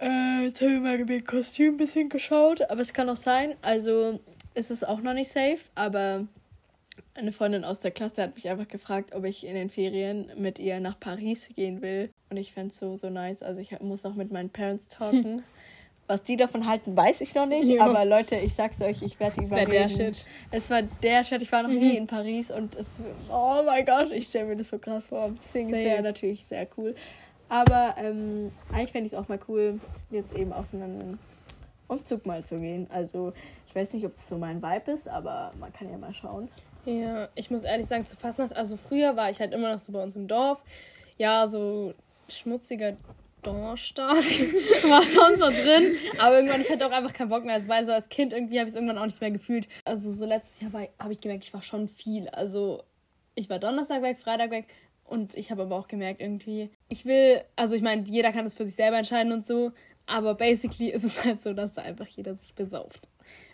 Äh, 0.00 0.44
jetzt 0.44 0.60
habe 0.60 0.72
ich 0.72 0.80
mal 0.80 0.98
mit 1.04 1.26
Kostüm 1.26 1.74
ein 1.74 1.76
bisschen 1.76 2.08
geschaut, 2.08 2.62
aber 2.70 2.80
es 2.80 2.92
kann 2.92 3.08
auch 3.08 3.16
sein. 3.16 3.54
Also 3.62 4.20
ist 4.54 4.70
es 4.70 4.84
auch 4.84 5.00
noch 5.00 5.14
nicht 5.14 5.30
safe, 5.30 5.60
aber 5.74 6.26
eine 7.14 7.32
Freundin 7.32 7.64
aus 7.64 7.80
der 7.80 7.90
Klasse 7.90 8.22
hat 8.22 8.34
mich 8.34 8.48
einfach 8.48 8.68
gefragt, 8.68 9.14
ob 9.14 9.24
ich 9.24 9.46
in 9.46 9.54
den 9.54 9.70
Ferien 9.70 10.30
mit 10.36 10.58
ihr 10.58 10.80
nach 10.80 10.98
Paris 10.98 11.48
gehen 11.54 11.82
will. 11.82 12.10
Und 12.30 12.36
ich 12.36 12.52
fände 12.52 12.70
es 12.70 12.78
so, 12.78 12.96
so 12.96 13.10
nice. 13.10 13.42
Also 13.42 13.60
ich 13.60 13.78
muss 13.80 14.02
noch 14.02 14.14
mit 14.14 14.32
meinen 14.32 14.50
Parents 14.50 14.88
talken. 14.88 15.42
Was 16.08 16.24
die 16.24 16.36
davon 16.36 16.66
halten, 16.66 16.96
weiß 16.96 17.20
ich 17.20 17.34
noch 17.34 17.46
nicht. 17.46 17.64
Ja. 17.64 17.86
Aber 17.86 18.04
Leute, 18.04 18.36
ich 18.36 18.54
sag's 18.54 18.80
euch, 18.82 19.02
ich 19.02 19.20
werde 19.20 19.40
überreden. 19.40 19.70
Es 19.70 19.78
war 19.78 19.88
der 19.88 19.88
Shit. 19.88 20.26
Es 20.50 20.70
war 20.70 20.82
der 20.82 21.24
Shit. 21.24 21.42
Ich 21.42 21.52
war 21.52 21.62
noch 21.62 21.70
mhm. 21.70 21.78
nie 21.78 21.96
in 21.96 22.06
Paris 22.06 22.50
und 22.50 22.74
es, 22.74 22.86
oh 23.30 23.62
mein 23.64 23.86
Gott, 23.86 24.10
ich 24.10 24.26
stelle 24.26 24.46
mir 24.46 24.56
das 24.56 24.68
so 24.70 24.78
krass 24.78 25.06
vor. 25.06 25.32
Deswegen 25.44 25.70
Safe. 25.70 25.82
es 25.82 25.88
wäre 25.88 26.02
natürlich 26.02 26.44
sehr 26.44 26.66
cool. 26.76 26.94
Aber 27.48 27.94
ähm, 27.98 28.50
eigentlich 28.72 28.92
fände 28.92 29.06
ich 29.06 29.12
es 29.12 29.18
auch 29.18 29.28
mal 29.28 29.38
cool, 29.48 29.78
jetzt 30.10 30.34
eben 30.36 30.52
auf 30.52 30.66
einen 30.72 31.18
Umzug 31.86 32.26
mal 32.26 32.44
zu 32.44 32.58
gehen. 32.58 32.88
Also 32.90 33.32
ich 33.66 33.74
weiß 33.74 33.92
nicht, 33.94 34.04
ob 34.04 34.14
es 34.14 34.28
so 34.28 34.38
mein 34.38 34.62
Vibe 34.62 34.90
ist, 34.90 35.08
aber 35.08 35.52
man 35.58 35.72
kann 35.72 35.90
ja 35.90 35.98
mal 35.98 36.14
schauen. 36.14 36.48
Ja, 36.84 37.28
ich 37.34 37.50
muss 37.50 37.62
ehrlich 37.62 37.86
sagen, 37.86 38.06
zu 38.06 38.16
Fastnacht, 38.16 38.56
also 38.56 38.76
früher 38.76 39.16
war 39.16 39.30
ich 39.30 39.40
halt 39.40 39.52
immer 39.52 39.70
noch 39.72 39.78
so 39.78 39.92
bei 39.92 40.02
uns 40.02 40.16
im 40.16 40.28
Dorf. 40.28 40.62
Ja, 41.16 41.46
so 41.46 41.94
schmutziger 42.28 42.96
Donnerstag 43.42 44.16
war 44.88 45.04
schon 45.06 45.36
so 45.36 45.50
drin. 45.50 45.96
Aber 46.18 46.36
irgendwann, 46.36 46.60
ich 46.60 46.70
hatte 46.70 46.86
auch 46.86 46.92
einfach 46.92 47.12
keinen 47.12 47.28
Bock 47.28 47.44
mehr. 47.44 47.54
Also, 47.54 47.68
weil 47.68 47.84
so 47.84 47.92
als 47.92 48.08
Kind 48.08 48.32
irgendwie 48.32 48.58
habe 48.58 48.68
ich 48.68 48.74
es 48.74 48.76
irgendwann 48.76 48.98
auch 48.98 49.04
nicht 49.04 49.20
mehr 49.20 49.30
gefühlt. 49.30 49.68
Also 49.84 50.10
so 50.10 50.24
letztes 50.24 50.60
Jahr 50.60 50.72
habe 50.98 51.12
ich 51.12 51.20
gemerkt, 51.20 51.44
ich 51.44 51.54
war 51.54 51.62
schon 51.62 51.88
viel. 51.88 52.28
Also 52.30 52.82
ich 53.34 53.48
war 53.48 53.58
Donnerstag 53.58 54.02
weg, 54.02 54.18
Freitag 54.18 54.50
weg, 54.50 54.66
und 55.12 55.34
ich 55.34 55.50
habe 55.50 55.62
aber 55.62 55.76
auch 55.76 55.88
gemerkt, 55.88 56.22
irgendwie, 56.22 56.70
ich 56.88 57.04
will, 57.04 57.42
also 57.54 57.74
ich 57.74 57.82
meine, 57.82 58.02
jeder 58.04 58.32
kann 58.32 58.44
das 58.44 58.54
für 58.54 58.64
sich 58.64 58.76
selber 58.76 58.96
entscheiden 58.96 59.30
und 59.30 59.44
so, 59.44 59.72
aber 60.06 60.34
basically 60.34 60.88
ist 60.88 61.04
es 61.04 61.22
halt 61.22 61.42
so, 61.42 61.52
dass 61.52 61.74
da 61.74 61.82
einfach 61.82 62.06
jeder 62.06 62.34
sich 62.34 62.54
besauft. 62.54 63.08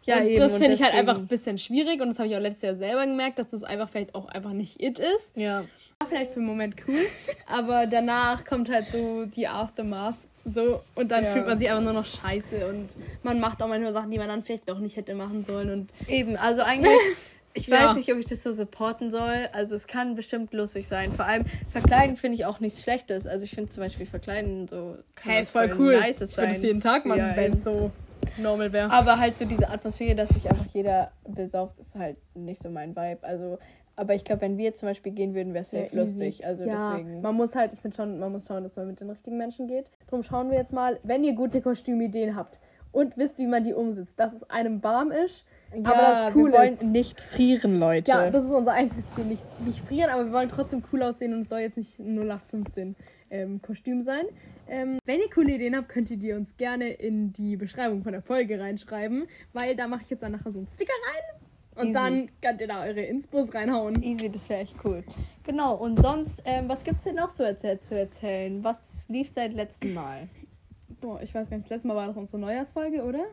Ja, 0.09 0.19
und 0.19 0.27
eben, 0.27 0.39
das 0.39 0.57
finde 0.57 0.73
ich 0.73 0.83
halt 0.83 0.95
einfach 0.95 1.17
ein 1.17 1.27
bisschen 1.27 1.59
schwierig 1.59 2.01
und 2.01 2.09
das 2.09 2.19
habe 2.19 2.29
ich 2.29 2.37
auch 2.37 2.41
letztes 2.41 2.63
Jahr 2.63 2.75
selber 2.75 3.07
gemerkt, 3.07 3.39
dass 3.39 3.49
das 3.49 3.63
einfach 3.63 3.89
vielleicht 3.89 4.15
auch 4.15 4.27
einfach 4.29 4.53
nicht 4.53 4.83
it 4.83 4.99
ist. 4.99 5.37
Ja. 5.37 5.65
War 5.99 6.09
vielleicht 6.09 6.31
für 6.31 6.39
einen 6.39 6.47
Moment 6.47 6.77
cool, 6.87 7.01
aber 7.47 7.87
danach 7.87 8.45
kommt 8.45 8.71
halt 8.71 8.87
so 8.93 9.27
die 9.27 9.47
Aftermath 9.47 10.15
so 10.45 10.83
und 10.95 11.11
dann 11.11 11.25
ja. 11.25 11.33
fühlt 11.33 11.47
man 11.47 11.59
sich 11.59 11.69
einfach 11.69 11.83
nur 11.83 11.93
noch 11.93 12.07
scheiße 12.07 12.69
und 12.71 12.89
man 13.23 13.39
macht 13.39 13.63
auch 13.63 13.69
manchmal 13.69 13.93
Sachen, 13.93 14.11
die 14.11 14.19
man 14.19 14.29
dann 14.29 14.43
vielleicht 14.43 14.69
doch 14.69 14.79
nicht 14.79 14.97
hätte 14.97 15.15
machen 15.15 15.45
sollen 15.45 15.71
und 15.71 15.91
eben, 16.09 16.37
also 16.37 16.63
eigentlich 16.63 16.93
Ich 17.55 17.67
ja. 17.67 17.89
weiß 17.89 17.97
nicht, 17.97 18.13
ob 18.13 18.19
ich 18.19 18.27
das 18.27 18.43
so 18.43 18.53
supporten 18.53 19.11
soll. 19.11 19.49
Also 19.53 19.75
es 19.75 19.89
kann 19.89 20.15
bestimmt 20.15 20.53
lustig 20.53 20.87
sein. 20.87 21.13
Vor 21.13 21.25
allem 21.25 21.45
verkleiden 21.71 22.17
finde 22.17 22.37
ich 22.37 22.45
auch 22.45 22.61
nichts 22.61 22.83
Schlechtes. 22.83 23.27
Also 23.27 23.45
ich 23.45 23.51
finde 23.51 23.71
zum 23.71 23.83
Beispiel 23.83 24.07
verkleiden 24.07 24.69
so 24.69 24.97
kann 25.17 25.33
hey, 25.33 25.43
ist 25.43 25.51
voll 25.51 25.75
cool. 25.77 25.99
Nice 25.99 26.21
ich 26.21 26.37
würde 26.37 26.53
es 26.53 26.63
jeden 26.63 26.81
Tag 26.81 27.05
machen, 27.05 27.19
ja, 27.19 27.37
wenn 27.37 27.59
so 27.59 27.91
normal 28.37 28.73
wäre. 28.73 28.91
Aber 28.91 29.19
halt 29.19 29.39
so 29.39 29.45
diese 29.45 29.69
Atmosphäre, 29.69 30.15
dass 30.15 30.31
sich 30.31 30.49
einfach 30.51 30.67
jeder 30.73 31.13
besauft, 31.27 31.79
ist 31.79 31.95
halt 31.97 32.17
nicht 32.35 32.61
so 32.61 32.69
mein 32.71 32.95
Vibe. 32.95 33.23
Also 33.23 33.59
aber 33.97 34.15
ich 34.15 34.25
glaube, 34.25 34.43
wenn 34.43 34.57
wir 34.57 34.75
zum 34.75 34.89
Beispiel 34.89 35.11
gehen 35.11 35.35
würden, 35.35 35.55
wäre 35.55 35.63
es 35.63 35.71
sehr 35.71 35.91
lustig. 35.91 36.47
Also 36.47 36.63
ja, 36.63 36.93
deswegen. 36.93 37.21
Man 37.21 37.35
muss 37.35 37.57
halt, 37.57 37.73
ich 37.73 37.81
bin 37.81 37.91
schon, 37.91 38.21
man 38.21 38.31
muss 38.31 38.47
schauen, 38.47 38.63
dass 38.63 38.77
man 38.77 38.87
mit 38.87 39.01
den 39.01 39.11
richtigen 39.11 39.37
Menschen 39.37 39.67
geht. 39.67 39.91
Darum 40.07 40.23
schauen 40.23 40.51
wir 40.51 40.57
jetzt 40.57 40.73
mal, 40.73 41.01
wenn 41.03 41.25
ihr 41.25 41.33
gute 41.33 41.61
Kostümideen 41.61 42.37
habt 42.37 42.61
und 42.93 43.17
wisst, 43.17 43.39
wie 43.39 43.49
man 43.49 43.65
die 43.65 43.75
umsetzt, 43.75 44.21
dass 44.21 44.35
es 44.35 44.49
einem 44.49 44.85
warm 44.85 45.11
ist 45.11 45.45
ja, 45.75 45.85
aber 45.85 46.27
das 46.27 46.35
cool 46.35 46.53
wir 46.53 46.59
wollen 46.59 46.73
ist. 46.73 46.83
nicht 46.85 47.21
frieren, 47.21 47.79
Leute. 47.79 48.11
Ja, 48.11 48.31
das 48.31 48.45
ist 48.45 48.51
unser 48.51 48.73
einziges 48.73 49.09
Ziel. 49.09 49.25
Nicht, 49.25 49.45
nicht 49.67 49.81
frieren, 49.85 50.11
aber 50.11 50.27
wir 50.27 50.33
wollen 50.33 50.49
trotzdem 50.49 50.83
cool 50.93 51.03
aussehen 51.03 51.35
und 51.35 51.41
es 51.41 51.49
soll 51.49 51.61
jetzt 51.61 51.77
nicht 51.77 51.99
0815 51.99 52.97
ähm, 53.31 53.61
Kostüm 53.61 54.03
sein. 54.03 54.25
Ähm, 54.69 54.99
wenn 55.05 55.21
ihr 55.21 55.31
coole 55.31 55.55
Ideen 55.55 55.77
habt, 55.77 55.89
könnt 55.89 56.11
ihr 56.11 56.17
die 56.17 56.33
uns 56.33 56.57
gerne 56.57 56.91
in 56.91 57.33
die 57.33 57.57
Beschreibung 57.57 58.03
von 58.03 58.13
der 58.13 58.23
Folge 58.23 58.61
reinschreiben, 58.61 59.27
weil 59.53 59.75
da 59.77 59.89
mache 59.89 60.03
ich 60.03 60.11
jetzt 60.11 60.23
dann 60.23 60.33
nachher 60.33 60.53
so 60.53 60.59
einen 60.59 60.69
Sticker 60.69 60.93
rein. 60.93 61.41
Und 61.75 61.85
Easy. 61.85 61.93
dann 61.93 62.31
könnt 62.43 62.61
ihr 62.61 62.67
da 62.67 62.83
eure 62.83 63.03
Inspos 63.03 63.55
reinhauen. 63.55 64.03
Easy, 64.03 64.29
das 64.29 64.49
wäre 64.49 64.63
echt 64.63 64.75
cool. 64.85 65.05
Genau, 65.45 65.77
und 65.77 66.01
sonst, 66.01 66.43
ähm, 66.45 66.69
was 66.69 66.83
es 66.83 67.05
denn 67.05 67.15
noch 67.15 67.31
so 67.31 67.45
erzählt, 67.45 67.85
zu 67.85 67.97
erzählen? 67.97 68.65
Was 68.65 69.07
lief 69.09 69.29
seit 69.29 69.53
letztem 69.53 69.95
Mal? 69.95 70.29
Boah, 71.01 71.23
ich 71.23 71.33
weiß 71.33 71.49
gar 71.49 71.57
nicht, 71.57 71.67
das 71.67 71.77
letzte 71.77 71.89
Mal 71.89 71.97
war 71.97 72.09
doch 72.09 72.17
unsere 72.17 72.41
Neujahrsfolge, 72.41 73.05
oder? 73.05 73.25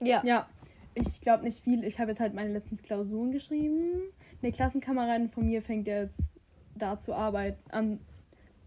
Ja. 0.00 0.22
Ja, 0.24 0.48
ich 0.94 1.20
glaube 1.20 1.44
nicht 1.44 1.64
viel. 1.64 1.82
Ich 1.84 1.98
habe 1.98 2.10
jetzt 2.12 2.20
halt 2.20 2.32
meine 2.32 2.52
letzten 2.52 2.76
Klausuren 2.76 3.32
geschrieben. 3.32 4.02
Eine 4.40 4.52
Klassenkameradin 4.52 5.28
von 5.28 5.46
mir 5.46 5.60
fängt 5.60 5.88
jetzt 5.88 6.20
da 6.76 7.00
zu 7.00 7.12
arbeiten, 7.12 7.58
an, 7.70 7.98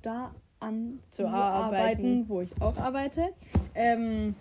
da 0.01 0.35
an 0.63 0.99
zu, 1.09 1.27
arbeiten, 1.27 2.27
wo 2.27 2.41
ich 2.41 2.49
auch 2.61 2.77
arbeite. 2.77 3.29
Ähm, 3.75 4.35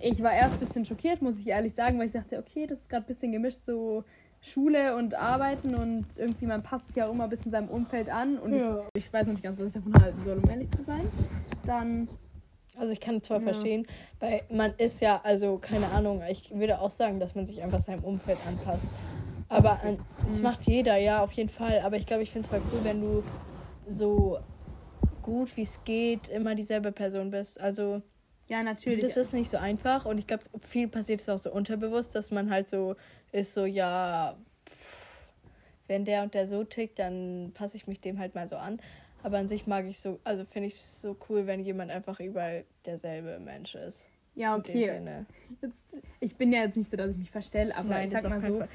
ich 0.00 0.22
war 0.22 0.32
erst 0.32 0.54
ein 0.54 0.60
bisschen 0.60 0.84
schockiert, 0.84 1.22
muss 1.22 1.38
ich 1.38 1.46
ehrlich 1.46 1.74
sagen, 1.74 1.98
weil 1.98 2.06
ich 2.06 2.12
dachte, 2.12 2.38
okay, 2.38 2.66
das 2.66 2.80
ist 2.80 2.88
gerade 2.88 3.04
ein 3.04 3.08
bisschen 3.08 3.32
gemischt, 3.32 3.64
so 3.64 4.04
Schule 4.40 4.96
und 4.96 5.14
Arbeiten 5.14 5.74
und 5.74 6.06
irgendwie 6.16 6.46
man 6.46 6.62
passt 6.62 6.86
sich 6.86 6.96
ja 6.96 7.08
auch 7.08 7.12
immer 7.12 7.24
ein 7.24 7.30
bisschen 7.30 7.50
seinem 7.50 7.68
Umfeld 7.68 8.08
an 8.08 8.38
und 8.38 8.52
ja. 8.52 8.84
ich, 8.94 9.04
ich 9.04 9.12
weiß 9.12 9.26
noch 9.26 9.34
nicht 9.34 9.42
ganz, 9.42 9.58
was 9.58 9.66
ich 9.66 9.72
davon 9.72 10.00
halten 10.00 10.22
soll, 10.22 10.38
um 10.38 10.48
ehrlich 10.48 10.70
zu 10.70 10.84
sein. 10.84 11.08
Dann 11.64 12.08
also 12.78 12.92
ich 12.92 13.00
kann 13.00 13.22
zwar 13.22 13.38
ja. 13.38 13.44
verstehen, 13.44 13.86
weil 14.20 14.42
man 14.50 14.72
ist 14.78 15.00
ja, 15.00 15.20
also 15.24 15.58
keine 15.58 15.88
Ahnung, 15.90 16.22
ich 16.30 16.54
würde 16.54 16.80
auch 16.80 16.90
sagen, 16.90 17.18
dass 17.18 17.34
man 17.34 17.44
sich 17.44 17.62
einfach 17.62 17.80
seinem 17.80 18.04
Umfeld 18.04 18.38
anpasst. 18.46 18.86
Aber 19.48 19.80
das 20.24 20.38
mhm. 20.38 20.42
macht 20.44 20.66
jeder, 20.66 20.96
ja, 20.96 21.22
auf 21.22 21.32
jeden 21.32 21.48
Fall. 21.48 21.80
Aber 21.80 21.96
ich 21.96 22.06
glaube, 22.06 22.22
ich 22.22 22.30
finde 22.30 22.46
es 22.46 22.50
voll 22.50 22.62
cool, 22.72 22.80
wenn 22.84 23.00
du 23.00 23.24
so 23.88 24.38
gut 25.22 25.56
wie 25.56 25.62
es 25.62 25.82
geht 25.84 26.28
immer 26.28 26.54
dieselbe 26.54 26.92
Person 26.92 27.30
bist. 27.30 27.60
Also 27.60 28.02
Ja, 28.48 28.62
natürlich. 28.62 29.00
das 29.02 29.16
ist 29.16 29.32
nicht 29.32 29.50
so 29.50 29.56
einfach 29.58 30.04
und 30.06 30.18
ich 30.18 30.26
glaube, 30.26 30.44
viel 30.60 30.88
passiert 30.88 31.20
es 31.20 31.28
auch 31.28 31.38
so 31.38 31.52
unterbewusst, 31.52 32.14
dass 32.14 32.30
man 32.30 32.50
halt 32.50 32.68
so 32.70 32.96
ist 33.32 33.52
so, 33.54 33.66
ja, 33.66 34.36
pff, 34.68 35.26
wenn 35.86 36.04
der 36.04 36.22
und 36.22 36.34
der 36.34 36.46
so 36.48 36.64
tickt, 36.64 36.98
dann 36.98 37.52
passe 37.54 37.76
ich 37.76 37.86
mich 37.86 38.00
dem 38.00 38.18
halt 38.18 38.34
mal 38.34 38.48
so 38.48 38.56
an. 38.56 38.80
Aber 39.22 39.38
an 39.38 39.48
sich 39.48 39.66
mag 39.66 39.84
ich 39.86 39.98
so, 39.98 40.20
also 40.24 40.44
finde 40.44 40.68
ich 40.68 40.74
es 40.74 41.02
so 41.02 41.16
cool, 41.28 41.46
wenn 41.46 41.64
jemand 41.64 41.90
einfach 41.90 42.20
überall 42.20 42.64
derselbe 42.86 43.38
Mensch 43.40 43.74
ist. 43.74 44.08
ja, 44.36 44.56
okay. 44.56 45.02
Jetzt, 45.60 45.96
ich 46.20 46.36
bin 46.36 46.52
ja 46.52 46.60
jetzt 46.60 46.76
nicht 46.76 46.88
so, 46.88 46.96
dass 46.96 47.12
ich 47.12 47.18
mich 47.18 47.30
verstelle, 47.30 47.74
aber 47.76 47.88
Nein, 47.88 48.04
ich 48.04 48.12
sag 48.12 48.28
mal 48.28 48.40
so, 48.40 48.58
Fall. 48.58 48.68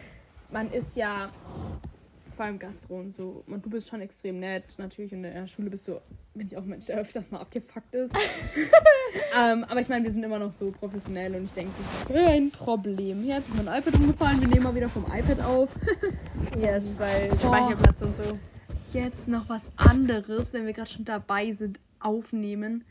man 0.51 0.69
ist 0.71 0.97
ja 0.97 1.31
vor 2.35 2.45
allem 2.45 2.59
Gastro 2.59 2.99
und 2.99 3.11
so. 3.11 3.43
Und 3.47 3.65
du 3.65 3.69
bist 3.69 3.89
schon 3.89 4.01
extrem 4.01 4.39
nett, 4.39 4.75
natürlich. 4.77 5.13
Und 5.13 5.23
in 5.23 5.33
der 5.33 5.47
Schule 5.47 5.69
bist 5.69 5.87
du, 5.87 5.99
bin 6.33 6.47
ich 6.47 6.57
auch 6.57 6.61
ein 6.61 6.69
Mensch, 6.69 6.85
der 6.85 6.97
öfters 6.97 7.31
mal 7.31 7.39
abgefuckt 7.39 7.93
ist. 7.95 8.13
ähm, 9.39 9.63
aber 9.63 9.79
ich 9.79 9.89
meine, 9.89 10.03
wir 10.03 10.11
sind 10.11 10.23
immer 10.23 10.39
noch 10.39 10.51
so 10.51 10.71
professionell 10.71 11.35
und 11.35 11.45
ich 11.45 11.51
denke, 11.51 11.71
das 11.77 12.01
ist 12.01 12.25
kein 12.25 12.51
Problem. 12.51 13.31
Hat 13.31 13.45
sich 13.45 13.53
mein 13.55 13.67
iPad 13.67 13.95
umgefallen, 13.95 14.41
wir 14.41 14.47
nehmen 14.47 14.63
mal 14.63 14.75
wieder 14.75 14.89
vom 14.89 15.05
iPad 15.05 15.39
auf. 15.41 15.69
Yes, 16.59 16.99
weil 16.99 17.29
Boah. 17.29 17.37
Speicherplatz 17.37 18.01
und 18.01 18.15
so. 18.17 18.39
Jetzt 18.91 19.27
noch 19.27 19.47
was 19.49 19.71
anderes, 19.77 20.53
wenn 20.53 20.65
wir 20.65 20.73
gerade 20.73 20.89
schon 20.89 21.05
dabei 21.05 21.53
sind, 21.53 21.79
aufnehmen. 21.99 22.83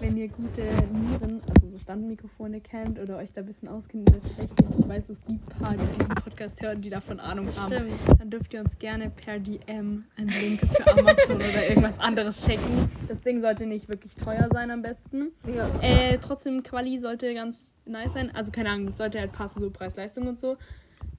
Wenn 0.00 0.16
ihr 0.16 0.28
gute 0.28 0.62
Nieren, 0.62 1.40
also 1.54 1.68
so 1.70 1.78
Standmikrofone 1.78 2.60
kennt 2.60 2.98
oder 2.98 3.16
euch 3.18 3.32
da 3.32 3.40
ein 3.42 3.46
bisschen 3.46 3.68
auskennt 3.68 4.10
mit 4.12 4.22
Technik, 4.24 4.78
ich 4.78 4.88
weiß, 4.88 5.08
es 5.08 5.20
gibt 5.26 5.40
ein 5.54 5.58
paar, 5.58 5.72
die 5.72 5.98
diesen 5.98 6.14
Podcast 6.16 6.60
hören, 6.60 6.82
die 6.82 6.90
davon 6.90 7.20
Ahnung 7.20 7.46
haben, 7.56 7.72
Stimmt. 7.72 8.20
dann 8.20 8.30
dürft 8.30 8.52
ihr 8.54 8.60
uns 8.60 8.76
gerne 8.78 9.10
per 9.10 9.38
DM 9.38 10.04
einen 10.16 10.28
Link 10.28 10.60
für 10.60 10.86
Amazon 10.98 11.36
oder 11.36 11.68
irgendwas 11.68 11.98
anderes 12.00 12.44
schicken. 12.44 12.90
Das 13.08 13.20
Ding 13.20 13.40
sollte 13.40 13.66
nicht 13.66 13.88
wirklich 13.88 14.14
teuer 14.16 14.48
sein 14.52 14.70
am 14.70 14.82
besten. 14.82 15.30
Ja. 15.46 15.70
Äh, 15.80 16.18
trotzdem, 16.18 16.62
Quali 16.64 16.98
sollte 16.98 17.32
ganz 17.32 17.72
nice 17.86 18.12
sein. 18.12 18.30
Also 18.34 18.50
keine 18.50 18.70
Ahnung, 18.70 18.88
es 18.88 18.96
sollte 18.96 19.20
halt 19.20 19.32
passen, 19.32 19.60
so 19.60 19.70
Preis-Leistung 19.70 20.26
und 20.26 20.40
so. 20.40 20.56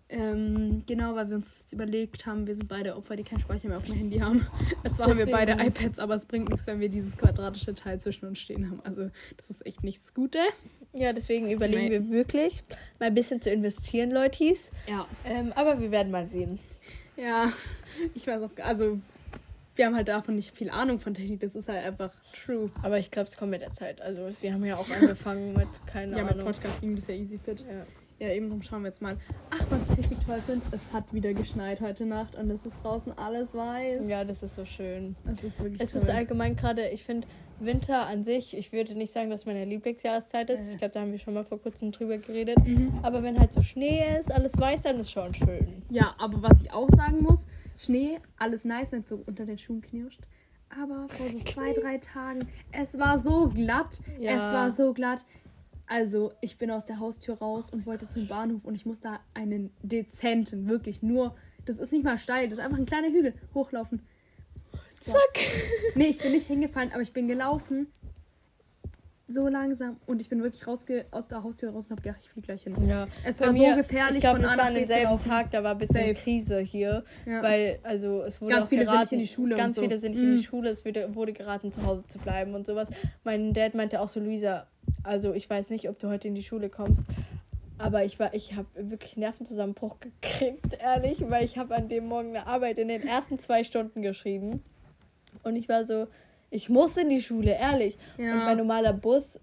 Ähm, 0.08 0.84
genau, 0.86 1.16
weil 1.16 1.30
wir 1.30 1.36
uns 1.36 1.66
überlegt 1.72 2.26
haben, 2.28 2.46
wir 2.46 2.56
sind 2.56 2.68
beide 2.68 2.96
Opfer, 2.96 3.16
die 3.16 3.24
keinen 3.24 3.40
Speicher 3.40 3.68
mehr 3.70 3.78
auf 3.78 3.86
dem 3.86 3.96
Handy 3.96 4.20
haben. 4.20 4.46
Zwar 4.94 5.08
haben 5.08 5.18
wir 5.18 5.26
beide 5.26 5.54
iPads, 5.54 5.98
aber 5.98 6.14
es 6.14 6.26
bringt 6.26 6.50
nichts, 6.50 6.68
wenn 6.68 6.80
wir 6.80 6.90
dieses 6.90 7.18
quadratische 7.18 7.74
Teil 7.74 8.00
zwischen 8.00 8.26
uns 8.28 8.38
stehen 8.40 8.70
haben. 8.70 8.82
Also 8.84 9.10
das 9.38 9.50
ist 9.50 9.66
echt 9.66 9.84
nichts 9.84 10.14
Gute. 10.14 10.40
Ja, 10.94 11.12
deswegen 11.12 11.50
überlegen 11.52 11.86
Nee. 11.86 11.92
wir 11.92 12.10
wirklich, 12.12 12.64
mal 13.00 13.08
ein 13.08 13.16
bisschen 13.16 13.42
zu 13.42 13.50
investieren, 13.50 14.12
Leutis. 14.12 14.72
Ja. 14.88 15.08
Ähm, 15.26 15.52
aber 15.56 15.80
wir 15.82 15.90
werden 15.92 16.12
mal 16.12 16.26
sehen. 16.26 16.60
Ja, 17.18 17.52
ich 18.14 18.28
weiß 18.28 18.42
auch, 18.44 18.52
also 18.64 19.00
wir 19.76 19.86
haben 19.88 19.96
halt 19.96 20.08
davon 20.08 20.36
nicht 20.36 20.56
viel 20.56 20.70
Ahnung 20.70 21.00
von 21.00 21.14
Technik, 21.16 21.40
das 21.42 21.56
ist 21.56 21.68
halt 21.68 21.84
einfach 21.84 22.14
true. 22.46 22.70
Aber 22.84 23.00
ich 23.00 23.10
glaube, 23.12 23.28
es 23.30 23.36
kommt 23.38 23.52
mit 23.52 23.62
der 23.62 23.74
Zeit. 23.74 24.02
Also 24.02 24.30
wir 24.42 24.54
haben 24.54 24.64
ja 24.64 24.78
auch 24.78 24.90
angefangen 24.90 25.54
mit, 25.54 25.68
keine 25.88 26.16
Ja, 26.16 26.24
mit 26.24 26.34
Ahnung. 26.34 26.46
Podcast 26.46 26.80
ging 26.80 26.96
das 26.96 27.08
ja 27.08 27.16
easy 27.16 27.40
fit. 27.44 27.62
Ja. 27.68 27.86
Ja, 28.20 28.30
eben 28.30 28.50
drum 28.50 28.62
schauen 28.62 28.82
wir 28.84 28.88
jetzt 28.88 29.02
mal. 29.02 29.18
Ach, 29.50 29.66
was 29.70 29.90
ich 29.92 29.98
richtig 29.98 30.20
toll 30.26 30.40
finde, 30.46 30.66
es 30.72 30.94
hat 30.94 31.14
wieder 31.14 31.34
geschneit 31.34 31.82
heute 31.82 32.06
Nacht 32.06 32.36
und 32.36 32.50
es 32.50 32.66
ist 32.66 32.76
draußen 32.82 33.12
alles 33.18 33.54
weiß. 33.54 34.08
ja, 34.08 34.24
das 34.24 34.42
ist 34.42 34.56
so 34.56 34.64
schön. 34.64 35.18
Es 35.26 35.44
ist 35.44 35.60
wirklich 35.62 35.82
Es 35.82 35.92
toll. 35.92 36.02
ist 36.04 36.10
allgemein 36.10 36.56
gerade, 36.56 36.88
ich 36.90 37.04
finde 37.04 37.28
Winter 37.60 38.08
an 38.08 38.24
sich, 38.24 38.56
ich 38.56 38.72
würde 38.72 38.96
nicht 38.96 39.12
sagen, 39.12 39.30
dass 39.30 39.46
meine 39.46 39.66
Lieblingsjahreszeit 39.66 40.50
ist. 40.50 40.68
Äh. 40.68 40.72
Ich 40.72 40.78
glaube, 40.78 40.94
da 40.94 41.02
haben 41.02 41.12
wir 41.12 41.20
schon 41.20 41.34
mal 41.34 41.44
vor 41.44 41.60
kurzem 41.62 41.92
drüber 41.92 42.18
geredet. 42.18 42.58
Mhm. 42.66 42.94
Aber 43.04 43.22
wenn 43.22 43.38
halt 43.38 43.52
so 43.52 43.62
Schnee 43.62 44.02
ist, 44.18 44.32
alles 44.32 44.54
weiß, 44.58 44.82
dann 44.84 45.00
ist 45.00 45.12
schon 45.12 45.34
schön. 45.34 45.84
Ja, 45.90 46.16
aber 46.18 46.42
was 46.42 46.62
ich 46.64 46.72
auch 46.72 46.90
sagen 46.90 47.22
muss, 47.22 47.48
Schnee, 47.78 48.20
alles 48.38 48.64
nice, 48.64 48.94
wenn 48.94 49.02
es 49.02 49.10
so 49.10 49.22
unter 49.26 49.46
den 49.46 49.58
Schuhen 49.58 49.82
knirscht. 49.82 50.22
Aber 50.70 51.08
vor 51.10 51.28
so 51.30 51.40
zwei, 51.40 51.74
drei 51.82 51.98
Tagen, 51.98 52.48
es 52.72 52.98
war 52.98 53.20
so 53.20 53.50
glatt. 53.50 54.00
Ja. 54.20 54.32
Es 54.32 54.54
war 54.54 54.72
so 54.72 54.94
glatt. 54.94 55.26
Also, 55.88 56.34
ich 56.42 56.58
bin 56.58 56.72
aus 56.72 56.86
der 56.86 57.00
Haustür 57.00 57.38
raus 57.38 57.70
und 57.70 57.86
wollte 57.86 58.10
zum 58.10 58.28
Bahnhof 58.28 58.66
und 58.66 58.76
ich 58.76 58.86
muss 58.86 59.00
da 59.00 59.20
einen 59.34 59.72
dezenten, 59.84 60.68
wirklich 60.68 61.02
nur, 61.04 61.36
das 61.66 61.80
ist 61.80 61.92
nicht 61.92 62.04
mal 62.04 62.18
steil, 62.18 62.50
das 62.50 62.58
ist 62.60 62.64
einfach 62.66 62.78
ein 62.80 62.86
kleiner 62.86 63.10
Hügel, 63.10 63.34
hochlaufen. 63.54 64.02
Zack. 65.00 65.18
Nee, 65.96 66.06
ich 66.08 66.18
bin 66.18 66.32
nicht 66.32 66.48
hingefallen, 66.48 66.92
aber 66.92 67.02
ich 67.02 67.14
bin 67.14 67.28
gelaufen. 67.28 67.88
So 69.28 69.48
langsam. 69.48 69.98
Und 70.06 70.22
ich 70.22 70.30
bin 70.30 70.44
wirklich 70.44 70.68
rausge 70.68 71.06
aus 71.10 71.28
der 71.28 71.42
Haustür 71.42 71.72
raus 71.72 71.86
und 71.86 71.92
habe 71.94 72.02
gedacht, 72.04 72.20
ich 72.22 72.30
fliege 72.30 72.46
gleich 72.46 72.64
hin. 72.64 72.76
Ja. 72.86 73.06
Es 73.24 73.40
Bei 73.40 73.48
war 73.48 73.54
mir- 73.54 73.70
so 73.72 73.76
gefährlich, 73.78 74.18
ich 74.18 74.22
glaube, 74.22 74.42
von 74.42 74.50
A 74.50 74.56
nach 74.56 74.66
an 74.66 74.74
B 74.76 74.86
zu 74.86 75.02
laufen. 75.02 75.30
Tag, 75.30 75.50
da 75.52 75.64
war 75.64 75.72
ein 75.72 75.78
bisschen 75.80 76.02
Safe. 76.02 76.14
Krise 76.14 76.60
hier, 76.60 77.04
Ja. 77.26 77.42
weil 77.42 77.80
also 77.82 78.22
es 78.24 78.40
wurde 78.42 78.54
Ganz 78.54 78.70
viele 78.70 78.82
sind 78.82 78.92
geraten, 78.92 79.02
nicht 79.04 79.12
in 79.14 79.20
die 79.20 79.28
Schule 79.28 79.56
Ganz 79.56 79.70
und 79.70 79.74
so. 79.76 79.82
viele 79.90 80.00
sind 80.00 80.12
nicht 80.14 80.22
in 80.24 80.32
Mhm. 80.34 80.38
die 80.38 80.44
Schule, 80.44 80.70
es 80.70 80.86
wurde, 80.86 81.16
wurde 81.16 81.34
geraten, 81.34 81.72
zu 81.72 81.82
Hause 81.84 82.04
zu 82.08 82.20
bleiben 82.20 82.54
und 82.54 82.68
sowas. 82.68 82.88
Mein 83.24 83.54
Dad 83.54 83.74
meinte 83.74 84.00
auch 84.00 84.10
so, 84.10 84.20
Luisa, 84.20 84.68
also 85.06 85.34
ich 85.34 85.50
weiß 85.50 85.70
nicht, 85.70 85.90
ob 85.90 86.00
du 86.00 86.10
heute 86.10 86.28
in 86.28 86.36
die 86.36 86.44
Schule 86.44 86.70
kommst, 86.70 87.08
aber 87.78 88.06
ich 88.06 88.20
war, 88.20 88.34
ich 88.34 88.56
habe 88.56 88.68
wirklich 88.76 89.18
Nervenzusammenbruch 89.18 89.98
gekriegt, 90.00 90.78
ehrlich, 90.82 91.24
weil 91.30 91.44
ich 91.44 91.58
habe 91.58 91.76
an 91.76 91.90
dem 91.90 92.08
Morgen 92.08 92.30
eine 92.30 92.48
Arbeit 92.48 92.78
in 92.78 92.88
den 92.88 93.06
ersten 93.06 93.40
zwei 93.40 93.64
Stunden 93.64 94.02
geschrieben 94.02 94.64
und 95.44 95.56
ich 95.56 95.70
war 95.70 95.86
so, 95.86 96.08
ich 96.50 96.70
muss 96.70 96.96
in 96.98 97.10
die 97.10 97.22
Schule, 97.22 97.52
ehrlich. 97.52 97.98
Ja. 98.18 98.34
Und 98.34 98.46
mein 98.46 98.58
normaler 98.58 98.94
Bus 98.94 99.40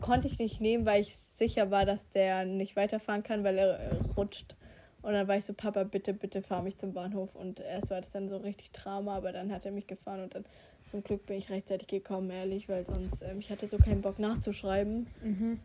konnte 0.00 0.28
ich 0.28 0.38
nicht 0.38 0.60
nehmen, 0.60 0.86
weil 0.86 1.02
ich 1.02 1.14
sicher 1.14 1.70
war, 1.70 1.84
dass 1.84 2.08
der 2.08 2.44
nicht 2.44 2.76
weiterfahren 2.76 3.22
kann, 3.22 3.44
weil 3.44 3.58
er 3.58 4.00
rutscht. 4.16 4.54
Und 5.02 5.12
dann 5.12 5.28
war 5.28 5.36
ich 5.36 5.44
so, 5.44 5.54
Papa, 5.54 5.84
bitte, 5.84 6.12
bitte 6.12 6.42
fahr 6.42 6.62
mich 6.62 6.78
zum 6.78 6.92
Bahnhof. 6.92 7.34
Und 7.34 7.60
erst 7.60 7.90
war 7.90 8.00
das 8.00 8.10
dann 8.10 8.28
so 8.28 8.36
richtig 8.38 8.72
Drama, 8.72 9.16
aber 9.16 9.32
dann 9.32 9.52
hat 9.52 9.64
er 9.64 9.72
mich 9.72 9.86
gefahren 9.86 10.22
und 10.22 10.34
dann 10.34 10.44
zum 10.90 11.02
Glück 11.02 11.26
bin 11.26 11.36
ich 11.36 11.50
rechtzeitig 11.50 11.86
gekommen, 11.88 12.30
ehrlich, 12.30 12.68
weil 12.68 12.84
sonst, 12.86 13.22
ähm, 13.22 13.38
ich 13.38 13.50
hatte 13.50 13.68
so 13.68 13.78
keinen 13.78 14.00
Bock 14.02 14.18
nachzuschreiben. 14.18 15.06
Mhm. 15.22 15.60